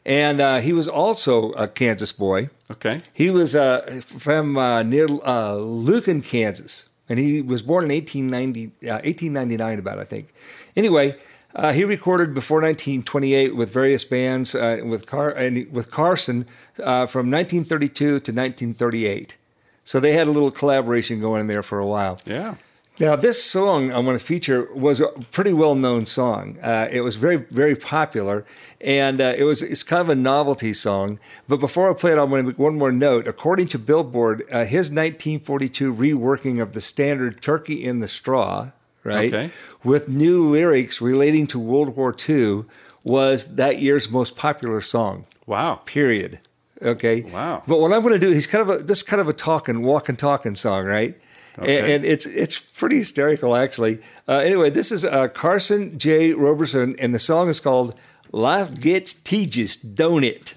[0.04, 2.50] and uh, he was also a Kansas boy.
[2.68, 2.98] Okay.
[3.12, 8.88] He was uh, from uh, near uh, Lakin, Kansas, and he was born in 1890,
[8.90, 10.34] uh, 1899, about I think.
[10.74, 11.14] Anyway,
[11.54, 16.46] uh, he recorded before 1928 with various bands uh, with Car and with Carson
[16.78, 19.36] uh, from 1932 to 1938.
[19.84, 22.20] So they had a little collaboration going in there for a while.
[22.24, 22.54] Yeah.
[23.00, 26.58] Now, this song I want to feature was a pretty well known song.
[26.62, 28.44] Uh, it was very, very popular,
[28.82, 31.18] and uh, it was it's kind of a novelty song.
[31.48, 33.26] But before I play it, I want to make one more note.
[33.26, 38.72] According to Billboard, uh, his 1942 reworking of the standard "Turkey in the Straw,"
[39.04, 39.50] right, Okay.
[39.84, 42.64] with new lyrics relating to World War II,
[43.04, 45.80] was that year's most popular song Wow.
[45.84, 46.38] period.
[46.80, 47.22] Okay.
[47.22, 47.62] Wow.
[47.66, 49.32] But what I'm going to do, he's kind of a this is kind of a
[49.32, 51.14] talking, walking, talking song, right?
[51.58, 51.78] Okay.
[51.78, 53.98] And, and it's it's pretty hysterical, actually.
[54.26, 56.32] Uh, anyway, this is uh, Carson J.
[56.32, 57.94] Roberson, and the song is called
[58.32, 60.54] "Life Gets Tedious, Don't It."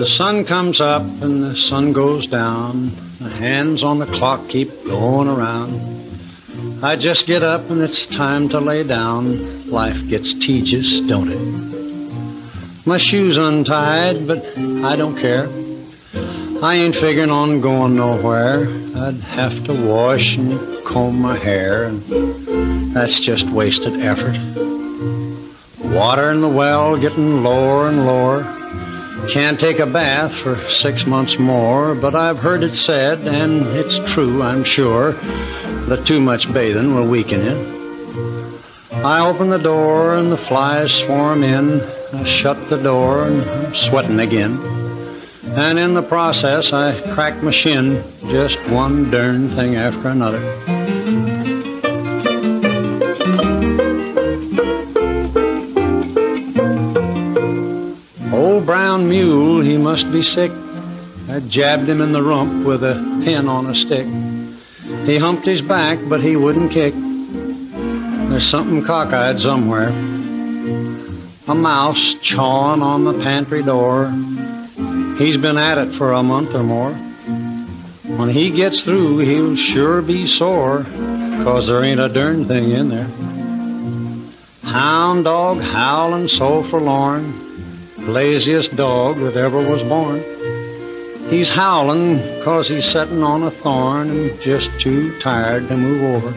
[0.00, 2.90] The sun comes up and the sun goes down.
[3.18, 5.78] The hands on the clock keep going around.
[6.82, 9.68] I just get up and it's time to lay down.
[9.68, 12.86] Life gets tedious, don't it?
[12.86, 14.42] My shoes untied, but
[14.82, 15.50] I don't care.
[16.62, 18.68] I ain't figuring on going nowhere.
[18.96, 22.00] I'd have to wash and comb my hair, and
[22.94, 24.38] that's just wasted effort.
[25.94, 28.59] Water in the well getting lower and lower.
[29.28, 33.98] Can't take a bath for six months more, but I've heard it said, and it's
[34.10, 35.12] true, I'm sure,
[35.88, 37.80] that too much bathing will weaken you.
[39.04, 41.80] I open the door and the flies swarm in.
[42.12, 44.58] I shut the door and I'm sweating again.
[45.56, 50.40] And in the process, I crack my shin, just one darn thing after another.
[59.90, 60.52] Must be sick.
[61.28, 64.06] I jabbed him in the rump with a pin on a stick.
[65.04, 66.94] He humped his back, but he wouldn't kick.
[68.30, 69.88] There's something cockeyed somewhere.
[71.48, 74.12] A mouse chawing on the pantry door.
[75.18, 76.92] He's been at it for a month or more.
[78.16, 80.84] When he gets through, he'll sure be sore,
[81.42, 83.08] cause there ain't a darn thing in there.
[84.62, 87.49] Hound dog howling so forlorn,
[88.10, 90.20] laziest dog that ever was born.
[91.30, 96.32] He's howling 'cause he's setting on a thorn and just too tired to move over.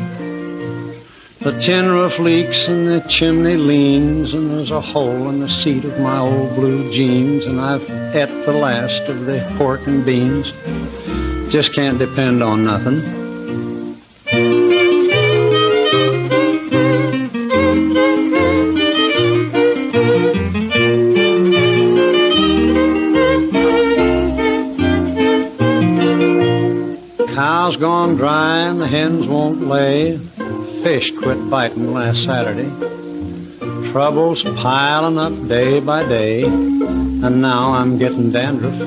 [1.41, 5.83] The tin roof leaks and the chimney leans, and there's a hole in the seat
[5.83, 10.53] of my old blue jeans, and I've et the last of the pork and beans.
[11.49, 13.22] Just can't depend on nothing.
[27.73, 30.19] Cow's gone dry and the hens won't lay.
[30.83, 32.69] Fish quit biting last Saturday.
[33.91, 38.77] Troubles piling up day by day, and now I'm getting dandruff.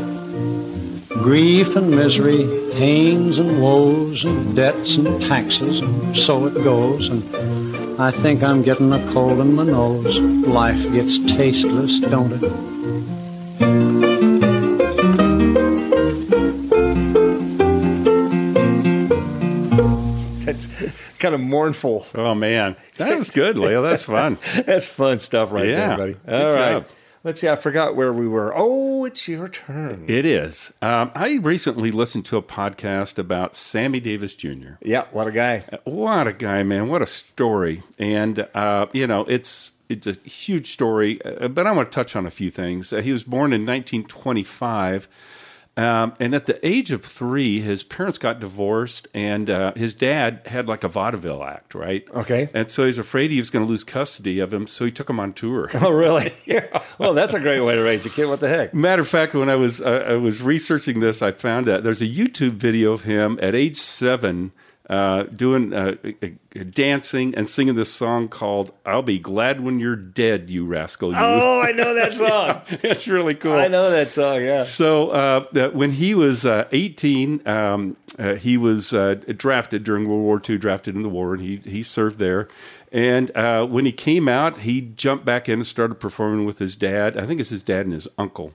[1.09, 7.09] Grief and misery, pains and woes, and debts and taxes, and so it goes.
[7.09, 10.17] And I think I'm getting a cold in my nose.
[10.47, 14.16] Life gets teejus, don't it?
[21.19, 22.07] Kind of mournful.
[22.15, 23.83] Oh man, that was good, Leo.
[23.83, 24.39] That's fun.
[24.67, 25.89] That's fun stuff right Yeah.
[25.89, 26.13] there, buddy.
[26.27, 26.73] Good All right.
[26.73, 26.87] job.
[27.25, 27.49] Let's see.
[27.49, 28.53] I forgot where we were.
[28.55, 30.05] Oh, it's your turn.
[30.09, 30.73] It is.
[30.81, 34.75] Um, I recently listened to a podcast about Sammy Davis Jr.
[34.81, 35.65] Yeah, what a guy.
[35.83, 36.89] What a guy, man!
[36.89, 37.83] What a story.
[37.99, 41.21] And uh, you know, it's it's a huge story.
[41.25, 42.93] uh, But I want to touch on a few things.
[42.93, 45.09] Uh, he was born in 1925.
[45.79, 50.41] Um, and at the age of three, his parents got divorced, and uh, his dad
[50.47, 52.09] had like a vaudeville act, right?
[52.15, 52.49] Okay.
[52.55, 55.11] And so he's afraid he was going to lose custody of him, so he took
[55.11, 55.71] him on tour.
[55.87, 56.33] Oh, really?
[56.47, 56.83] yeah.
[56.99, 58.27] Well, that's a great way to raise a kid.
[58.27, 58.75] What the heck?
[58.75, 62.01] Matter of fact, when I was uh, I was researching this, I found that there's
[62.01, 64.53] a YouTube video of him at age seven
[64.89, 66.29] uh, doing uh, uh,
[66.71, 71.19] dancing and singing this song called "I'll Be Glad When You're Dead, You Rascal." You.
[71.19, 72.63] Oh, I know that song.
[72.83, 73.53] it's really cool.
[73.55, 74.43] I know that song.
[74.43, 74.63] Yeah.
[74.63, 80.23] So uh, when he was uh, 18, um, uh, he was uh, drafted during World
[80.23, 82.49] War II, drafted in the war, and he he served there.
[82.93, 86.77] And uh, when he came out, he jumped back in and started performing with his
[86.77, 87.17] dad.
[87.17, 88.55] I think it's his dad and his uncle.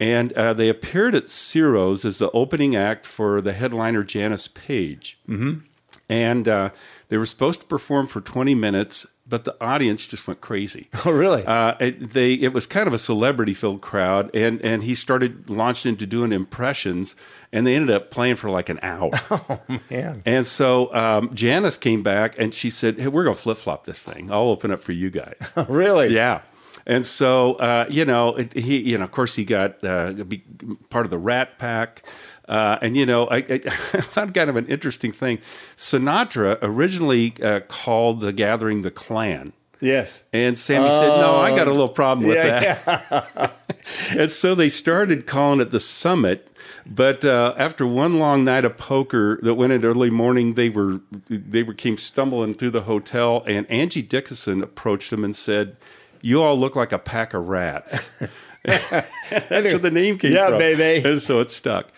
[0.00, 5.18] And uh, they appeared at Ciro's as the opening act for the headliner Janis Paige.
[5.28, 5.60] Mm-hmm.
[6.08, 6.70] And uh,
[7.08, 10.88] they were supposed to perform for 20 minutes, but the audience just went crazy.
[11.06, 11.44] Oh, really?
[11.46, 15.48] Uh, it, they it was kind of a celebrity filled crowd, and and he started
[15.48, 17.16] launched into doing impressions,
[17.52, 19.10] and they ended up playing for like an hour.
[19.30, 20.22] Oh, Man.
[20.26, 24.04] And so um, Janice came back and she said, "Hey, we're gonna flip flop this
[24.04, 24.30] thing.
[24.30, 26.14] I'll open up for you guys." Really?
[26.14, 26.42] yeah.
[26.86, 30.44] And so uh, you know he you know of course he got uh, be
[30.90, 32.02] part of the Rat Pack.
[32.46, 33.58] Uh, and you know, I, I
[34.02, 35.38] found kind of an interesting thing.
[35.78, 39.54] Sinatra originally uh, called the gathering the Klan.
[39.80, 40.24] Yes.
[40.32, 43.52] And Sammy said, "No, I got a little problem with Yeah, that."
[44.18, 46.48] and so they started calling it the Summit.
[46.86, 51.00] But uh, after one long night of poker that went into early morning, they were
[51.28, 55.76] they were came stumbling through the hotel, and Angie Dickinson approached them and said,
[56.24, 58.10] "You all look like a pack of rats."
[58.64, 60.58] That's where the name came Yeah, from.
[60.58, 61.06] baby.
[61.08, 61.88] And so it stuck.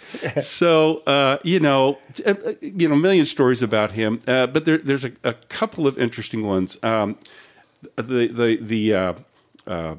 [0.40, 4.64] so uh, you know, uh, uh, you know, a million stories about him, uh, but
[4.64, 6.82] there, there's a, a couple of interesting ones.
[6.82, 7.16] Um,
[7.96, 9.12] the the the uh,
[9.66, 9.94] uh,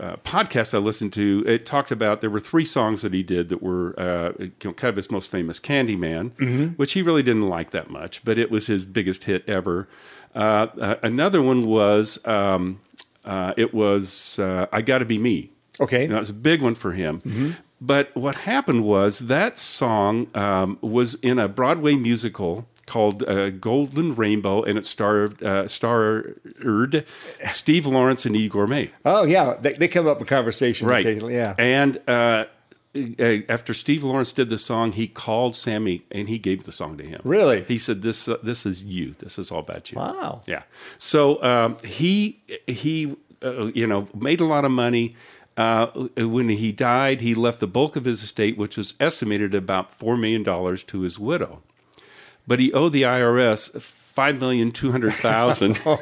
[0.00, 3.48] uh, podcast I listened to, it talked about there were three songs that he did
[3.50, 7.48] that were uh, you know, kind of his most famous, "Candyman," which he really didn't
[7.48, 9.86] like that much, but it was his biggest hit ever.
[10.34, 12.80] Uh, uh, another one was um,
[13.24, 16.02] uh, it was uh, "I Got to Be Me." Okay.
[16.02, 17.56] You know, it was a big one for him.
[17.80, 24.14] But what happened was that song um, was in a Broadway musical called uh, Golden
[24.14, 26.38] Rainbow, and it starred uh, starred
[27.44, 28.90] Steve Lawrence and Eydie Gormé.
[29.04, 31.04] Oh yeah, they, they come up in conversation Right.
[31.04, 31.34] occasionally.
[31.34, 31.54] Yeah.
[31.58, 32.44] And uh,
[32.94, 37.04] after Steve Lawrence did the song, he called Sammy and he gave the song to
[37.04, 37.20] him.
[37.24, 37.62] Really?
[37.62, 39.14] He said, "This uh, this is you.
[39.18, 40.42] This is all about you." Wow.
[40.46, 40.64] Yeah.
[40.98, 45.16] So um, he he uh, you know made a lot of money.
[45.54, 45.86] Uh,
[46.16, 49.90] when he died, he left the bulk of his estate, which was estimated at about
[49.90, 51.62] four million dollars, to his widow.
[52.46, 53.80] But he owed the IRS
[54.14, 55.98] five million two hundred thousand, Oh,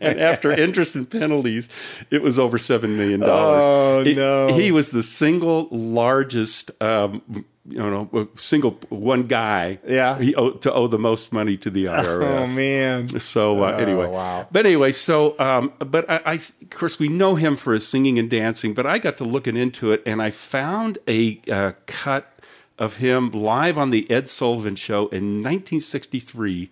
[0.00, 1.68] and after interest and penalties,
[2.10, 3.64] it was over seven million dollars.
[3.66, 4.48] Oh, It- no.
[4.54, 7.22] He was the single largest, um,
[7.68, 9.78] you know, single one guy.
[9.86, 10.18] Yeah.
[10.18, 12.22] he owed, to owe the most money to the IRS.
[12.22, 13.08] Oh man.
[13.08, 14.46] So uh, anyway, wow.
[14.52, 18.18] But anyway, so um, but I, I, of course, we know him for his singing
[18.18, 18.72] and dancing.
[18.74, 22.32] But I got to looking into it, and I found a uh, cut
[22.78, 26.70] of him live on the Ed Sullivan Show in 1963.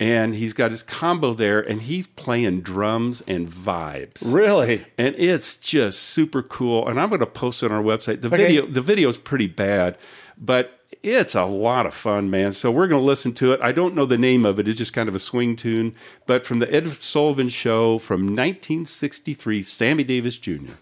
[0.00, 4.84] And he's got his combo there, and he's playing drums and vibes Really?
[4.96, 6.86] and it's just super cool.
[6.86, 8.20] And I'm going to post it on our website.
[8.20, 8.36] The Okay.
[8.36, 9.96] video, the video is pretty bad,
[10.40, 12.52] but it's a lot of fun, man.
[12.52, 13.60] So we're going to listen to it.
[13.60, 15.94] I don't know the name of it; it's just kind of a swing tune.
[16.26, 20.72] But from the Ed Sullivan Show from 1963, Sammy Davis Jr.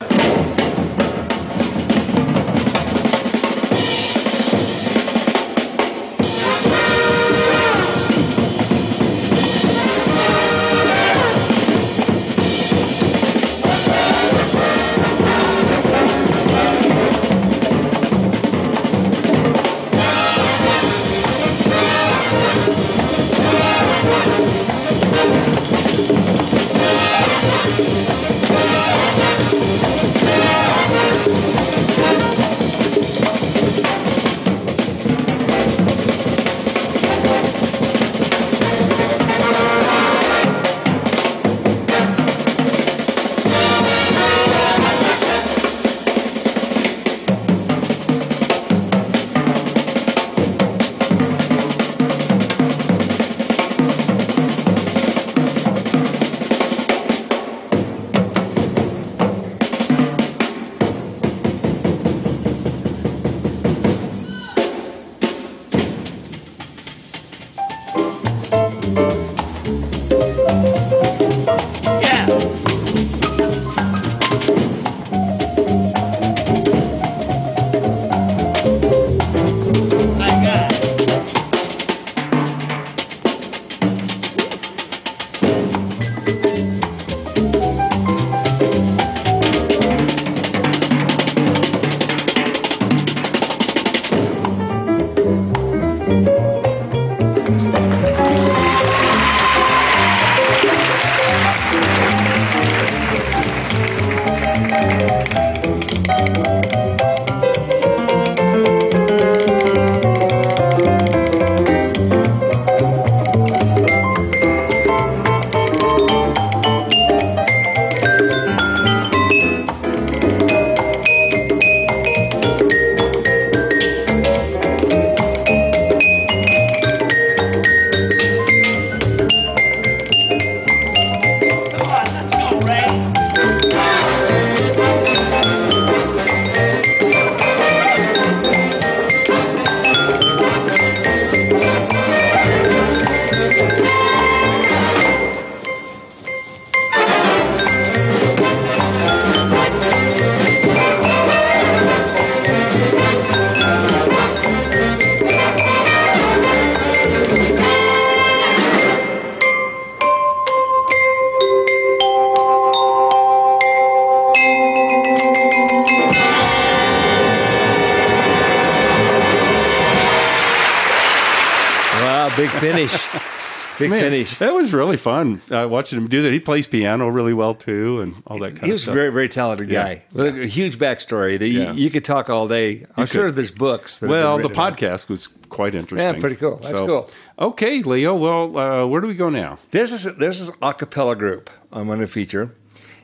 [173.91, 174.39] Big Man, finish.
[174.39, 176.33] That was really fun uh, watching him do that.
[176.33, 178.95] He plays piano really well too, and all that kind He of was a stuff.
[178.95, 179.83] very, very talented Yeah.
[179.95, 181.39] guy with a huge backstory.
[181.39, 181.73] That you, Yeah.
[181.73, 182.87] you could talk all day.
[182.97, 183.37] I'm You sure could.
[183.37, 183.99] there's books.
[183.99, 186.15] That well, the podcast was quite interesting.
[186.15, 186.57] Yeah, pretty cool.
[186.63, 187.11] That's cool.
[187.39, 188.15] Okay, Leo.
[188.15, 189.59] Well, uh, where do we go now?
[189.71, 192.55] There's this there's this a cappella group I'm going to feature,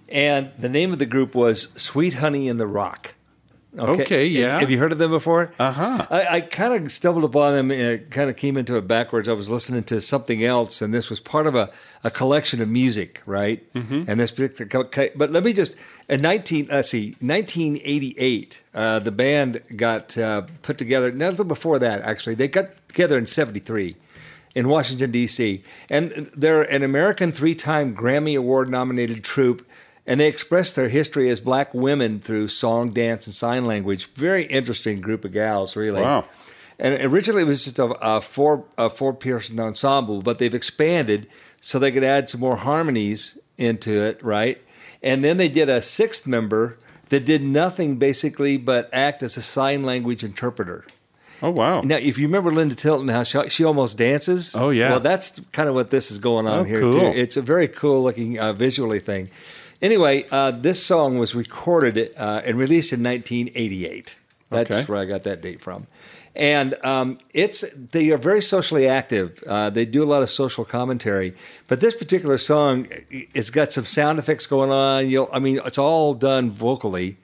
[0.09, 3.15] and the name of the group was Sweet Honey in the Rock.
[3.79, 4.61] Okay, yeah.
[4.61, 5.53] Have you heard of them before?
[5.59, 6.07] Uh huh.
[6.11, 9.29] I, I kind of stumbled upon them and kind of came into it backwards.
[9.29, 11.71] I was listening to something else, and this was part of a,
[12.05, 13.73] a collection of music, right?
[13.73, 14.05] Mm-hmm.
[14.09, 15.77] And this particular, but let me just
[16.09, 21.11] in nineteen, let's see, nineteen eighty eight, uh, the band got uh, put together.
[21.11, 23.97] Nothing before that, actually, they got together in seventy three.
[24.55, 29.67] In Washington D.C., and they're an American three-time Grammy Award-nominated troupe,
[30.07, 34.07] and they express their history as black women through song, dance, and sign language.
[34.15, 36.03] Very interesting group of gals, really.
[36.03, 36.25] Wow.
[36.79, 41.29] And originally it was just a, a four a four person ensemble, but they've expanded
[41.61, 44.61] so they could add some more harmonies into it, right?
[45.03, 46.77] And then they did a sixth member
[47.11, 50.85] that did nothing basically but act as a sign language interpreter.
[51.43, 51.81] Oh wow.
[51.81, 54.55] Now, if you remember Linda Tilton, how she, she almost dances.
[54.57, 54.91] Oh, yeah.
[54.91, 56.93] Well, that's kind of what this is going on Oh, here cool.
[56.93, 56.99] too.
[57.15, 59.29] It's a very cool looking uh, visually thing.
[59.83, 64.15] Anyway, uh, this song was recorded uh, and released in 1988.
[64.51, 64.85] That's Okay.
[64.85, 65.87] where I got that date from.
[66.35, 69.43] And um, it's they are very socially active.
[69.47, 71.35] Uh, they do a lot of social commentary.
[71.69, 75.11] But this particular song, it's got some sound effects going on.
[75.11, 77.17] You'll, I mean, it's all done vocally.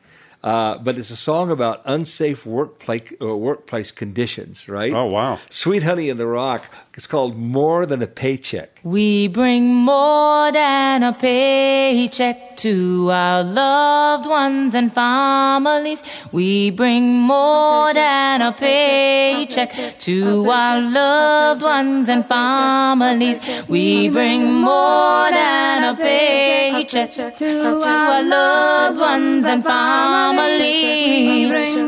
[0.45, 4.93] Uh, but it's a song about unsafe workplace uh, workplace conditions, right?
[4.93, 5.39] Oh wow.
[5.49, 6.63] Sweet Honey in the Rock.
[6.99, 8.81] It's called More Than a Paycheck.
[8.83, 16.03] We bring more than a paycheck to our loved ones and families.
[16.33, 19.71] We bring more than a paycheck
[20.01, 23.39] to our loved ones and families.
[23.69, 30.83] We bring more than a paycheck to our loved ones and families.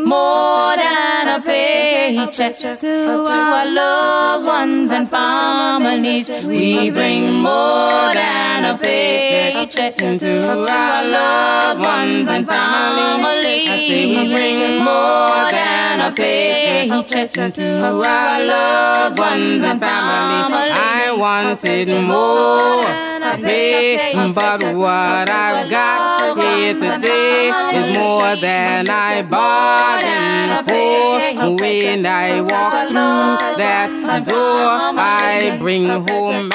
[0.07, 6.29] More than a paycheck to our loved ones and families.
[6.45, 13.69] We bring more than a paycheck to our loved ones and families.
[13.69, 20.79] I say we bring more than a paycheck to our loved ones and families.
[20.79, 23.10] I wanted more
[24.35, 30.91] but what I've got here today is more than I bargained for.
[31.61, 36.51] When I walk through that door, I bring home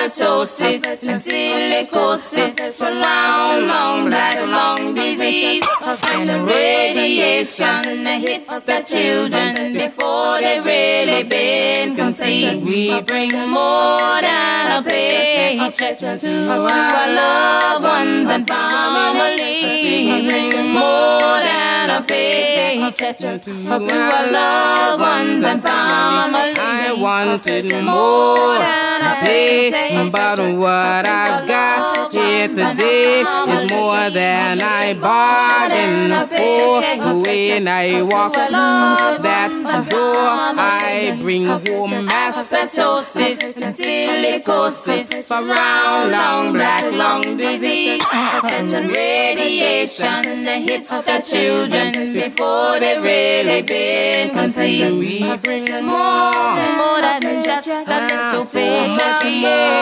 [0.00, 10.40] asbestosis and silicosis, brown lung, black lung disease, and the radiation hits the children before
[10.40, 12.64] they've really been conceived.
[12.64, 19.62] We bring more than a paycheck to our loved ones and families.
[19.62, 26.58] We bring more than a paycheck to our loved ones and families.
[26.58, 34.60] I wanted more than a pay, but what I've got here today is more than
[34.62, 36.80] I bargained for.
[37.20, 40.16] When I walk through that door,
[40.58, 48.04] I bring home asbestosis and silicosis for brown lung, black lung disease.
[48.12, 54.98] And radiation that hits the children before they've really been conceived.
[54.98, 56.32] We more,
[56.76, 58.46] more than just a little.
[58.60, 59.79] Yeah, yeah.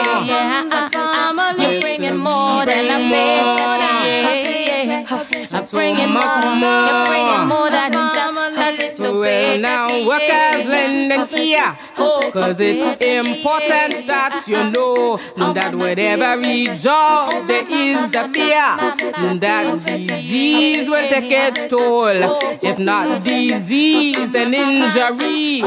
[5.71, 7.88] I'm bringing more, you're bringing more than
[9.01, 15.17] little Well, now workers lend and here, cause it's important that you know
[15.55, 18.77] that with every job there is the fear
[19.41, 22.09] that disease will take its toll.
[22.63, 25.63] If not disease, then injury.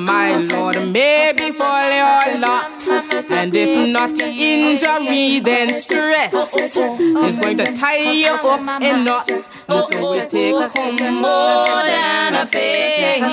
[0.00, 2.86] My Lord, maybe for your lot.
[3.30, 9.48] And if not injury, then stress is going to tie you up in knots.
[9.66, 12.46] So we take home more than a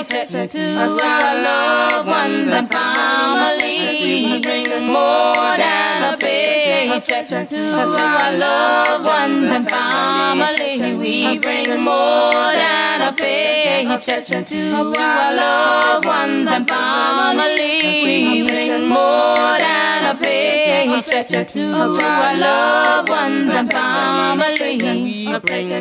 [0.08, 4.00] paycheck to our loved ones and families.
[4.00, 10.80] We bring more than a paycheck to our loved ones and families.
[10.80, 18.04] We bring more than a paycheck to our loved ones and families.
[18.04, 20.18] We bring more than a
[20.86, 21.72] paycheck to
[22.02, 25.28] our loved ones and bring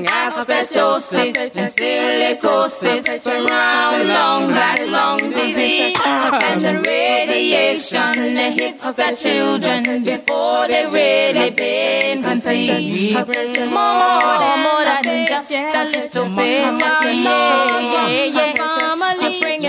[0.06, 6.00] asbestosis and silicosis from brown lung, black lung disease.
[6.06, 12.92] And the radiation hits the children before they've really been conceived.
[12.92, 16.80] We bring more, more than just a little bit.
[16.80, 18.54] Yeah, yeah, yeah.
[18.60, 19.02] I'm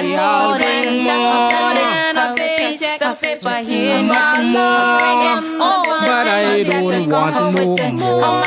[0.07, 3.01] I'll more than bring just more than a paycheck.
[3.01, 5.38] A paper here, much my more.
[5.61, 8.38] Oh, But I don't want no more.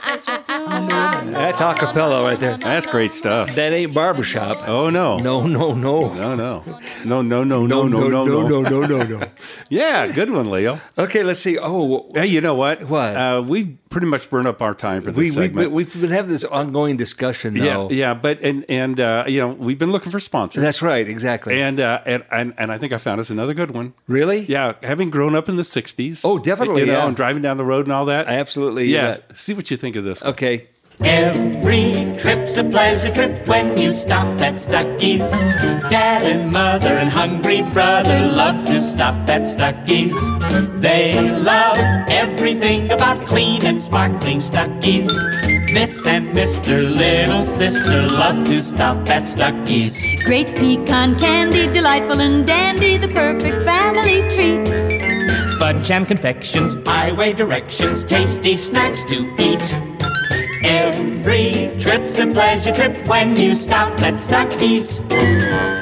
[0.06, 2.56] That's a cappella right there.
[2.58, 3.54] That's great stuff.
[3.54, 4.68] That ain't barbershop.
[4.68, 5.16] Oh no.
[5.18, 6.14] No, no, no.
[6.14, 6.62] No, no.
[7.04, 8.62] No, no, no, no, no, no, no, no.
[8.62, 9.20] no, no, no.
[9.68, 10.80] Yeah, good one, Leo.
[10.98, 11.58] Okay, let's see.
[11.60, 12.84] Oh, Hey, you know what?
[12.88, 13.16] What?
[13.16, 15.68] Uh, we pretty much burn up our time for this we, we've, segment.
[15.68, 17.90] been, we've been having this ongoing discussion, yeah, though.
[17.90, 20.60] yeah, but and and uh, you know we've been looking for sponsors.
[20.60, 21.62] That's right, exactly.
[21.62, 23.94] and, uh, and and and I think I found us another good one.
[24.08, 24.40] really?
[24.40, 26.22] Yeah, having grown up in the '60s.
[26.24, 27.06] Oh, definitely, You know, yeah.
[27.06, 28.28] and driving down the road and all that.
[28.28, 28.86] I absolutely.
[28.86, 29.22] Yes.
[29.28, 29.34] yeah.
[29.36, 30.24] See what you think of this.
[30.24, 30.32] one.
[30.32, 30.66] Okay.
[31.02, 35.30] Every trip's a pleasure trip when you stop at Stuckey's.
[35.90, 40.14] Dad and mother and hungry brother love to stop at Stuckey's.
[40.80, 41.78] They love
[42.08, 45.12] everything about clean and sparkling Stuckey's.
[45.72, 46.82] Miss and Mr.
[46.96, 50.22] Little Sister love to stop at Stuckey's.
[50.24, 54.68] Great pecan candy, delightful and dandy, the perfect family treat.
[55.58, 59.93] Fudge and confections, highway directions, tasty snacks to eat.
[60.66, 64.98] Every trip's a pleasure trip when you stop at Stuckey's.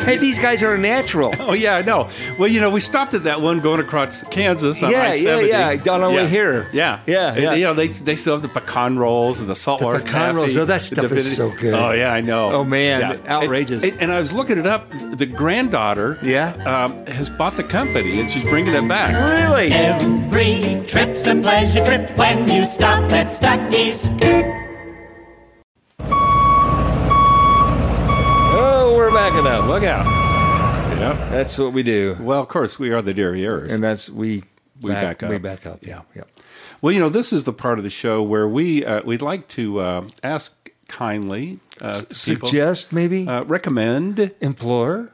[0.04, 1.32] Hey, these guys are a natural.
[1.42, 2.08] Oh yeah, I know.
[2.38, 5.48] Well, you know, we stopped at that one going across Kansas on Yeah, I-70.
[5.48, 6.68] yeah, yeah, on our way here.
[6.72, 7.54] Yeah, Yeah, And, yeah.
[7.54, 10.56] you know, they they still have the pecan rolls and the saltwater pecan taffy, rolls,
[10.56, 11.74] oh, that the stuff is so good.
[11.74, 12.50] Oh yeah, I know.
[12.52, 13.16] Oh, man, Yeah.
[13.36, 13.84] outrageous.
[13.84, 14.90] And, and I was looking it up.
[15.16, 16.52] The granddaughter, Yeah?
[16.64, 19.12] um, has bought the company and she's bringing it back.
[19.14, 19.70] Really?
[19.72, 24.08] Every trip's a pleasure trip when you stop at Stuckey's.
[28.64, 29.66] Oh, we're backing up.
[29.66, 30.04] Look out!
[30.98, 31.12] Yeah.
[31.30, 32.16] That's what we do.
[32.18, 33.72] Well, of course, we are the Derrieres.
[33.72, 34.42] And that's, we,
[34.80, 35.30] We back up.
[35.30, 35.78] We back up.
[35.80, 36.00] Yeah.
[36.12, 36.24] Yeah.
[36.80, 39.46] Well, you know, this is the part of the show where we uh, we'd like
[39.48, 42.16] to uh, ask kindly, uh, people,
[42.48, 43.28] Suggest, maybe?
[43.28, 44.32] uh, recommend.
[44.40, 45.12] Implore?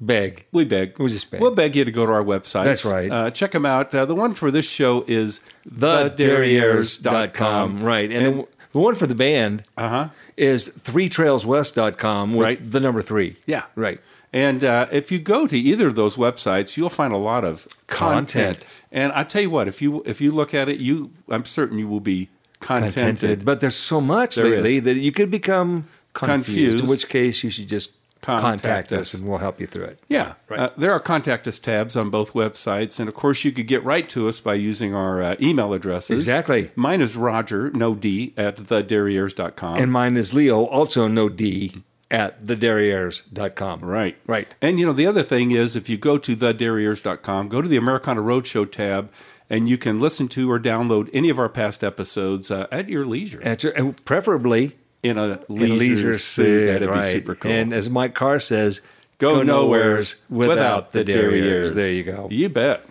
[0.00, 0.46] Beg.
[0.50, 0.98] We beg.
[0.98, 1.42] We'll just beg.
[1.42, 2.64] We'll beg you to go to our website.
[2.64, 3.12] That's right.
[3.12, 3.94] Uh, check them out.
[3.94, 7.82] Uh, the one for this show is TheDerrieres.com.
[7.82, 8.10] Right.
[8.10, 10.08] And, the, the one for the band Uh huh.
[10.36, 12.70] is threetrailswest.com with Right.
[12.70, 13.36] the number three.
[13.46, 13.64] Yeah.
[13.74, 14.00] Right.
[14.32, 17.66] And uh, if you go to either of those websites, you'll find a lot of
[17.88, 18.60] content.
[18.60, 18.66] Content.
[18.92, 21.78] And I tell you what, if you if you look at it, you I'm certain
[21.78, 22.28] you will be
[22.60, 22.94] contented.
[22.94, 23.44] Contented.
[23.44, 24.84] But there's so much There lately is.
[24.84, 26.84] that you could become confused, Confused.
[26.84, 27.92] In which case, you should just
[28.22, 29.00] Contact contact, us.
[29.00, 29.98] us and we'll help you through it.
[30.08, 30.60] Yeah, Right.
[30.60, 33.82] uh, there are contact us tabs on both websites, and of course, you could get
[33.84, 36.16] right to us by using our uh, email addresses.
[36.16, 36.70] Exactly.
[36.76, 39.76] Mine is Roger, no D, at thederrieres.com.
[39.78, 43.80] And mine is Leo, also no D, at thederrieres.com.
[43.80, 44.16] Right.
[44.26, 44.54] Right.
[44.60, 47.76] And you know, the other thing is if you go to thederrieres.com, go to the
[47.76, 49.10] Americana Roadshow tab,
[49.48, 53.04] and you can listen to or download any of our past episodes uh, at your
[53.04, 56.44] leisure At your, and preferably in a in leisure, leisure suit.
[56.44, 56.66] suit.
[56.66, 57.02] That'd right.
[57.02, 57.50] be super cool.
[57.50, 58.80] And as Mike Carr says,
[59.18, 61.74] go, nowheres without, the derrieres.
[61.74, 62.28] There you go.
[62.30, 62.84] You bet.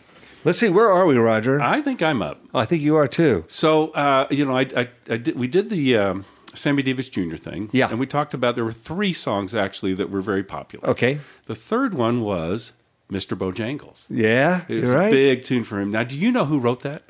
[0.45, 1.59] Let's see, where are we, Roger?
[1.59, 2.41] I think I'm up.
[2.53, 3.43] I think you are too.
[3.47, 7.35] So uh, you know, I, I, I did, we did the um, Sammy Davis Jr.
[7.35, 7.69] thing.
[7.73, 7.89] Yeah.
[7.89, 10.87] and we talked about there were three songs actually that were very popular.
[10.89, 11.19] Okay.
[11.45, 12.73] The third one was
[13.11, 13.37] Mr.
[13.37, 14.05] Bojangles.
[14.09, 15.07] Yeah, It's you're right.
[15.07, 15.91] a big tune for him.
[15.91, 17.03] Now, do you know who wrote that?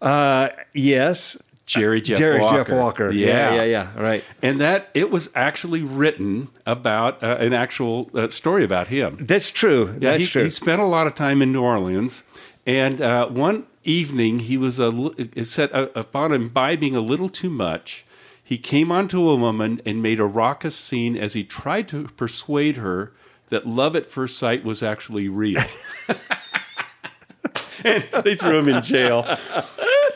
[0.00, 1.40] Uh, yes.
[1.66, 2.56] Jerry Jeff Jerry Walker.
[2.56, 3.10] Jeff Walker.
[3.10, 3.26] Yeah.
[3.26, 4.00] Yeah, yeah, yeah.
[4.00, 4.24] Right.
[4.40, 9.18] And that it was actually written about uh, an actual uh, story about him.
[9.20, 9.88] That's true.
[9.94, 10.42] Yeah, That's he, true.
[10.44, 12.22] he spent a lot of time in New Orleans,
[12.66, 15.10] and uh, one evening he was a.
[15.18, 18.06] It said uh, upon imbibing a little too much,
[18.42, 22.76] he came onto a woman and made a raucous scene as he tried to persuade
[22.76, 23.12] her
[23.48, 25.60] that love at first sight was actually real.
[27.84, 29.24] and they threw him in jail.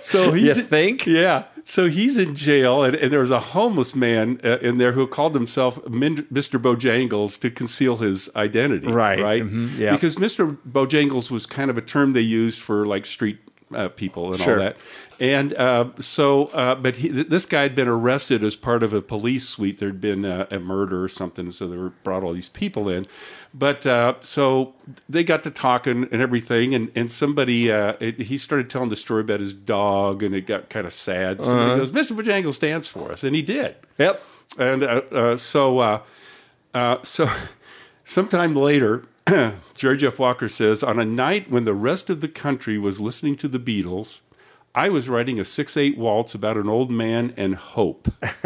[0.00, 1.06] So he's You think?
[1.06, 1.44] yeah.
[1.64, 5.06] So he's in jail, and, and there was a homeless man uh, in there who
[5.06, 6.58] called himself Mr.
[6.60, 8.88] Bojangles to conceal his identity.
[8.88, 9.20] Right.
[9.20, 9.42] Right.
[9.42, 9.76] Mhm.
[9.78, 9.92] Yeah.
[9.92, 10.56] Because Mr.
[10.68, 13.38] Bojangles was kind of a term they used for like street
[13.74, 14.54] uh, people and Sure.
[14.54, 14.76] all that.
[15.20, 18.92] And uh, so, uh, but he, th- this guy had been arrested as part of
[18.94, 19.78] a police sweep.
[19.78, 23.06] There'd been uh, a murder or something, so they were brought all these people in.
[23.52, 24.74] But uh, so
[25.08, 28.96] they got to talking and everything, and and somebody uh, it, he started telling the
[28.96, 31.42] story about his dog, and it got kind of sad.
[31.42, 31.72] So Uh-huh.
[31.74, 32.12] he goes, "Mr.
[32.16, 33.74] Bojangles stands for us," and he did.
[33.98, 34.22] Yep.
[34.58, 36.00] And uh, uh, so, uh,
[36.74, 37.28] uh, so
[38.04, 39.04] sometime later,
[39.76, 43.36] Jerry Jeff Walker says, on a night when the rest of the country was listening
[43.36, 44.20] to the Beatles,
[44.74, 48.08] I was writing a six-eight waltz about an old man and hope.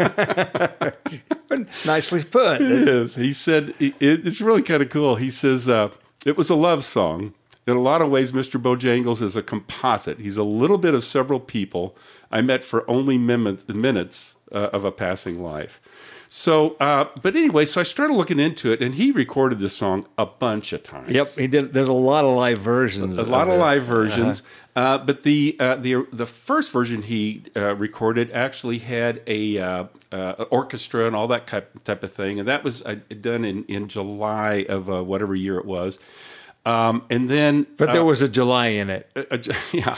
[1.85, 2.61] Nicely put.
[2.61, 3.15] It is.
[3.15, 5.15] He said it, it's really kind of cool.
[5.15, 5.89] He says uh,
[6.25, 7.35] it was a love song,
[7.67, 8.59] In a lot of ways, Mr.
[8.59, 10.19] Bojangles is a composite.
[10.19, 11.95] He's a little bit of several people
[12.31, 15.79] I met for only minutes, minutes uh, of a passing life.
[16.27, 20.07] So, uh, but anyway, so I started looking into it, and he recorded this song
[20.17, 21.11] a bunch of times.
[21.11, 21.73] Yep, he did.
[21.73, 23.17] There's a lot of live versions.
[23.17, 23.57] A lot of it.
[23.57, 24.43] live versions,
[24.75, 29.85] uh, but the uh, the the first version he uh, recorded actually had a uh,
[30.11, 33.63] uh, orchestra and all that type type of thing, and that was uh, done in
[33.65, 35.99] in July of uh, whatever year it was.
[36.65, 39.07] Um, and then, But there uh, was a July in it.
[39.15, 39.37] uh, uh,
[39.71, 39.97] yeah,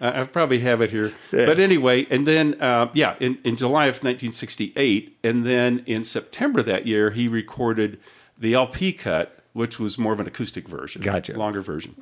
[0.00, 1.12] I probably have it here.
[1.30, 6.62] But anyway, and then uh, yeah, in, in July of 1968, and then in September
[6.62, 8.00] that year, he recorded
[8.38, 11.36] the LP cut, which was more of an acoustic version, Gotcha.
[11.36, 11.94] longer version.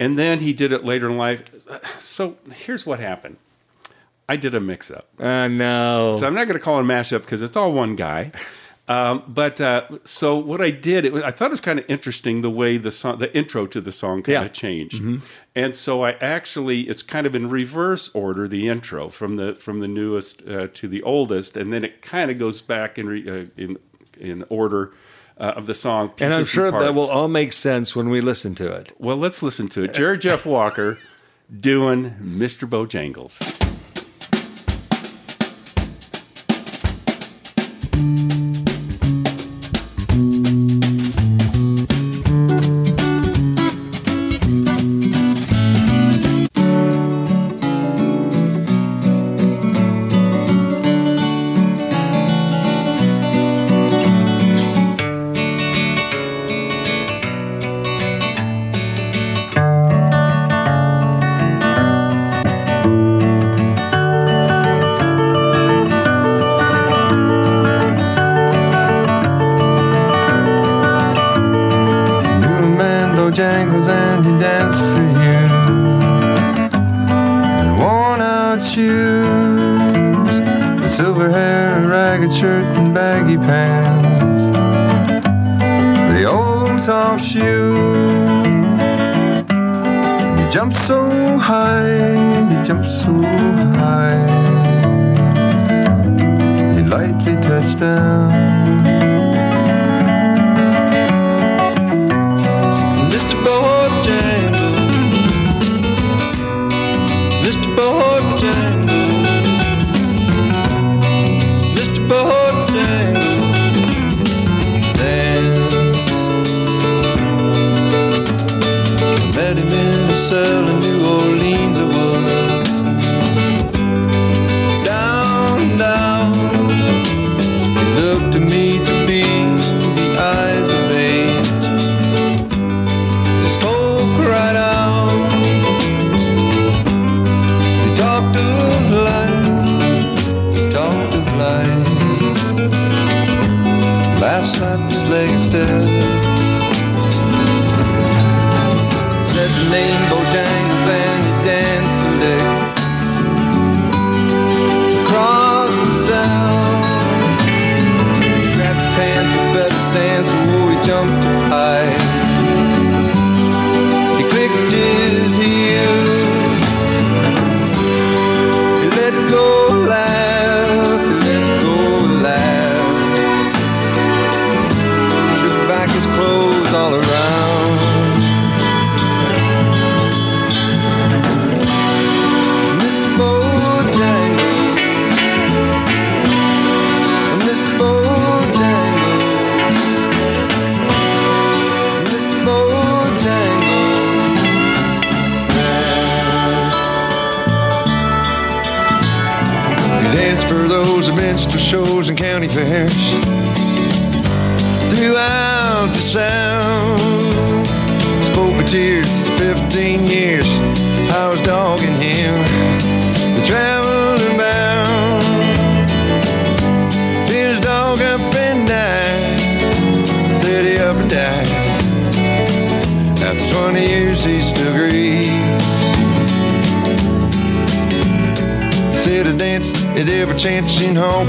[0.00, 1.44] And then he did it later in life.
[2.00, 3.36] So here's what happened.
[4.28, 5.06] I did a mix-up.
[5.20, 6.16] Uh, no.
[6.18, 8.32] So I'm not going to call it a mashup because it's all one guy.
[8.86, 11.86] Um, but uh, so what I did, it was, I thought it was kind of
[11.88, 14.42] interesting the way the song, the intro to the song kind Yeah.
[14.44, 15.02] of changed,
[15.54, 19.80] and so I actually it's kind of in reverse order the intro from the from
[19.80, 23.26] the newest uh, to the oldest, and then it kind of goes back in re,
[23.26, 23.78] uh, in
[24.20, 24.92] in order
[25.38, 26.12] uh, of the song.
[26.20, 28.92] and I'm sure that will all make sense when we listen to it.
[28.98, 29.94] Well, let's listen to it.
[29.94, 30.98] Jerry Jeff Walker
[31.50, 32.68] doing Mr.
[32.68, 33.63] Bojangles.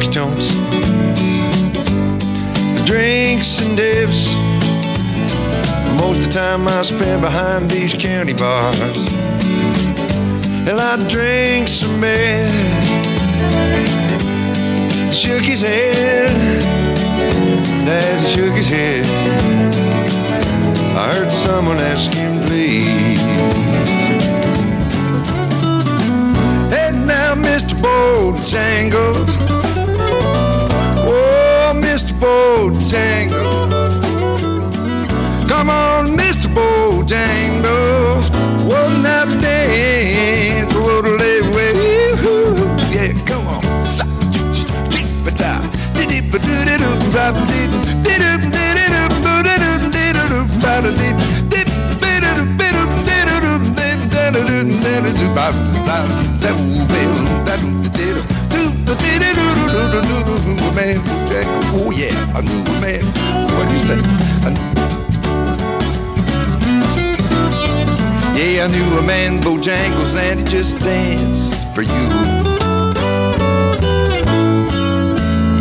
[0.05, 0.51] honky tonks,
[2.85, 4.33] drinks and dips.
[5.99, 8.79] Most of the time I spend behind these county bars.
[10.67, 12.49] And I drink some beer,
[15.11, 16.27] shook his head,
[17.87, 19.05] as shook his head.
[20.97, 23.21] I heard someone ask him, please.
[26.71, 27.75] Hey now, Mr.
[27.75, 29.64] Bojangles.
[32.19, 33.71] Bojangles.
[35.47, 36.47] Come on, Mr.
[36.47, 38.29] Bojangles.
[38.69, 40.73] Won't that dance?
[40.73, 41.73] What a day way.
[42.91, 43.61] Yeah, come on.
[45.93, 46.11] Did
[60.75, 60.99] Man,
[61.77, 62.41] Oh yeah, a
[62.81, 63.03] man.
[63.55, 63.99] What'd you say?
[68.65, 71.91] I knew a man, Bojangles, and he just danced for you.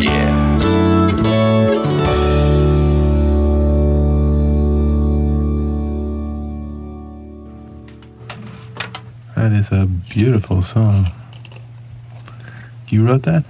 [0.01, 0.35] Yeah.
[9.37, 11.11] That is a beautiful song.
[12.95, 13.45] You wrote that?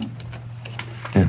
[1.14, 1.28] Yeah.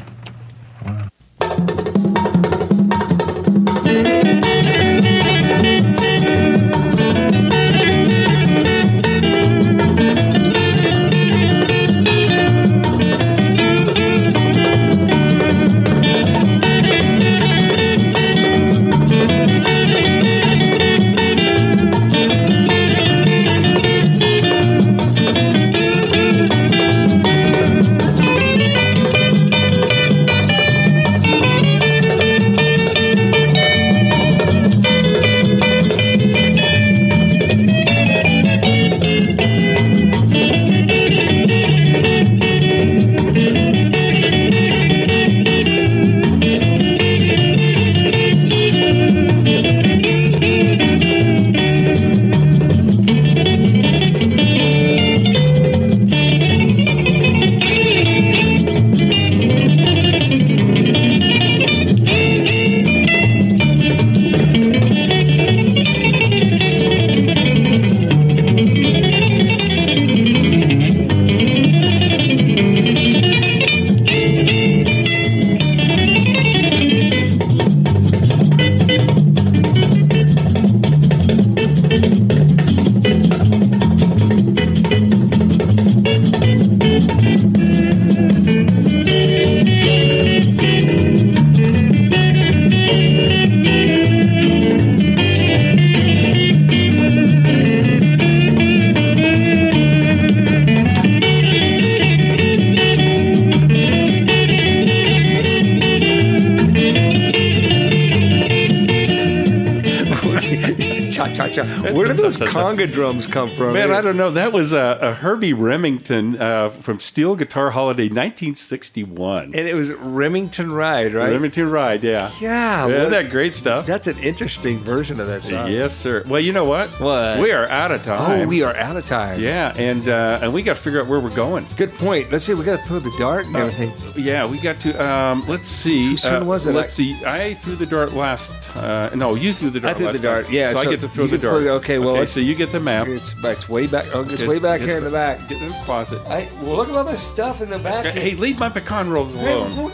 [112.76, 113.74] Conga drums come from?
[113.74, 114.32] Man, I don't know.
[114.32, 119.46] That was a, a Herby Remington uh, from Steel Guitar Holiday, 1961.
[119.46, 121.30] And it was Remington Ride, right?
[121.30, 122.30] Remington Ride, yeah.
[122.42, 123.86] Yeah, Isn't that great stuff?
[123.86, 125.72] That's an interesting version of that song.
[125.72, 126.24] Yes, sir.
[126.28, 126.90] Well, you know what?
[127.00, 127.40] What?
[127.40, 128.42] We are out of time.
[128.42, 129.40] Oh, we are out of time.
[129.40, 131.66] Yeah, and uh, and we got to figure out where we're going.
[131.78, 132.32] Good point.
[132.32, 132.54] Let's see.
[132.54, 133.94] We got to throw the dart and everything.
[134.22, 135.04] Yeah, we got to.
[135.04, 136.16] Um, let's see.
[136.16, 136.74] Turn uh, was it?
[136.74, 137.26] Let's I- see.
[137.26, 138.76] I threw the dart last.
[138.76, 139.96] Uh, no, you threw the dart.
[139.96, 140.46] I threw the dart.
[140.46, 140.54] time.
[140.54, 141.64] Yeah, so, I get to throw the dart.
[141.64, 143.08] throw okay, well, okay, let's- so you get the map.
[143.08, 144.06] It's it's way back.
[144.14, 145.40] Oh, it's, It's- way back it's- here in the back.
[145.50, 146.22] Get in the closet.
[146.28, 148.06] I, well, look at all this stuff in the back.
[148.06, 149.72] Okay, Hey, leave my pecan rolls Hey, alone.
[149.76, 149.94] look,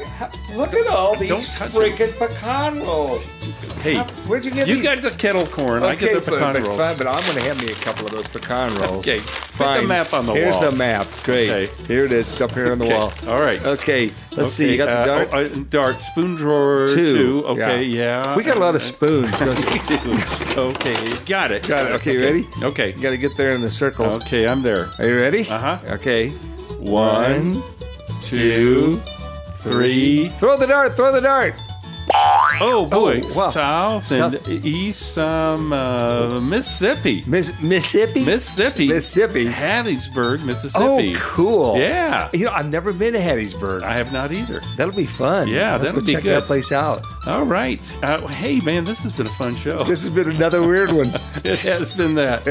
[0.56, 3.26] look at all these freaking pecan rolls.
[3.82, 3.98] Hey,
[4.28, 4.84] Where'd you get you these?
[4.84, 5.84] got the kettle corn.
[5.84, 6.80] I get the pecan but, rolls.
[6.80, 9.08] Fine, but I'm going to have me a couple of those pecan rolls.
[9.08, 9.20] Okay,
[9.64, 10.72] put the map on the Here's wall.
[10.72, 11.07] the map.
[11.24, 11.49] Great.
[11.49, 11.84] Okay.
[11.86, 12.41] Here it is.
[12.41, 13.14] Up here on the Okay, wall.
[13.28, 13.62] All right.
[13.64, 14.12] Okay.
[14.36, 14.72] Let's see.
[14.72, 15.30] You got the uh, dart.
[15.34, 16.01] oh, uh, dart.
[16.01, 17.41] Spoon drawer Two.
[17.41, 17.45] two.
[17.47, 17.84] Okay.
[17.84, 18.36] Yeah.
[18.36, 19.38] We got a lot of spoons.
[19.39, 20.59] Don't we do.
[20.59, 20.95] Okay.
[21.26, 21.68] Got it.
[21.68, 21.91] Got it.
[21.95, 22.45] Okay, you ready?
[22.64, 22.93] Okay.
[22.93, 24.05] You got to get there in the circle.
[24.05, 24.89] Okay, I'm there.
[24.99, 25.41] Are you ready?
[25.49, 25.80] Uh huh.
[25.95, 26.30] Okay.
[26.80, 27.62] One,
[28.22, 28.97] two,
[29.57, 30.30] three.
[30.39, 30.95] Throw the dart.
[30.95, 31.53] Throw the dart.
[32.60, 33.49] Oh boy, wow.
[33.49, 34.49] south and South.
[34.49, 37.24] east, um, uh, Mississippi.
[37.26, 38.26] Miss Mississippi.
[38.26, 38.88] Mississippi.
[38.88, 39.45] Mississippi.
[39.45, 41.16] Hattiesburg, Mississippi.
[41.16, 41.78] Oh, cool.
[41.78, 42.30] Yeah.
[42.34, 43.84] You know, I've never been to Hattiesburg.
[43.84, 44.62] I have not either.
[44.78, 45.47] That'll be fun.
[45.47, 46.41] Yeah, Let's that'll go be check good.
[46.41, 47.06] that place out.
[47.28, 48.04] All right.
[48.04, 49.84] Uh, hey, man, this has been a fun show.
[49.84, 51.08] This has been another weird one.
[51.44, 52.48] it has been that.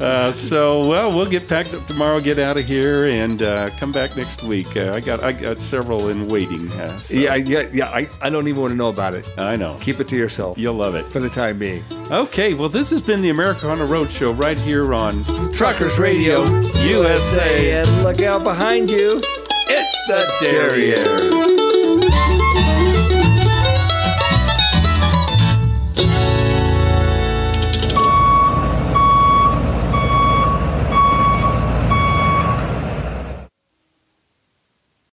[0.00, 3.92] Uh, so, well, we'll get packed up tomorrow, get out of here, and uh, come
[3.92, 4.76] back next week.
[4.76, 6.70] Uh, I got I got several in waiting.
[6.72, 7.88] Uh, so Yeah, yeah, yeah.
[7.88, 9.26] I, I don't even want to know about it.
[9.38, 9.78] I know.
[9.80, 11.06] Keep it to yourself You'll love it.
[11.06, 11.82] for the time being.
[12.10, 16.44] Okay, well, this has been the america Americana Roadshow right here on Truckers Radio
[16.84, 17.80] USA.
[17.80, 19.20] And look out behind you.
[19.68, 21.75] It's the Derriere.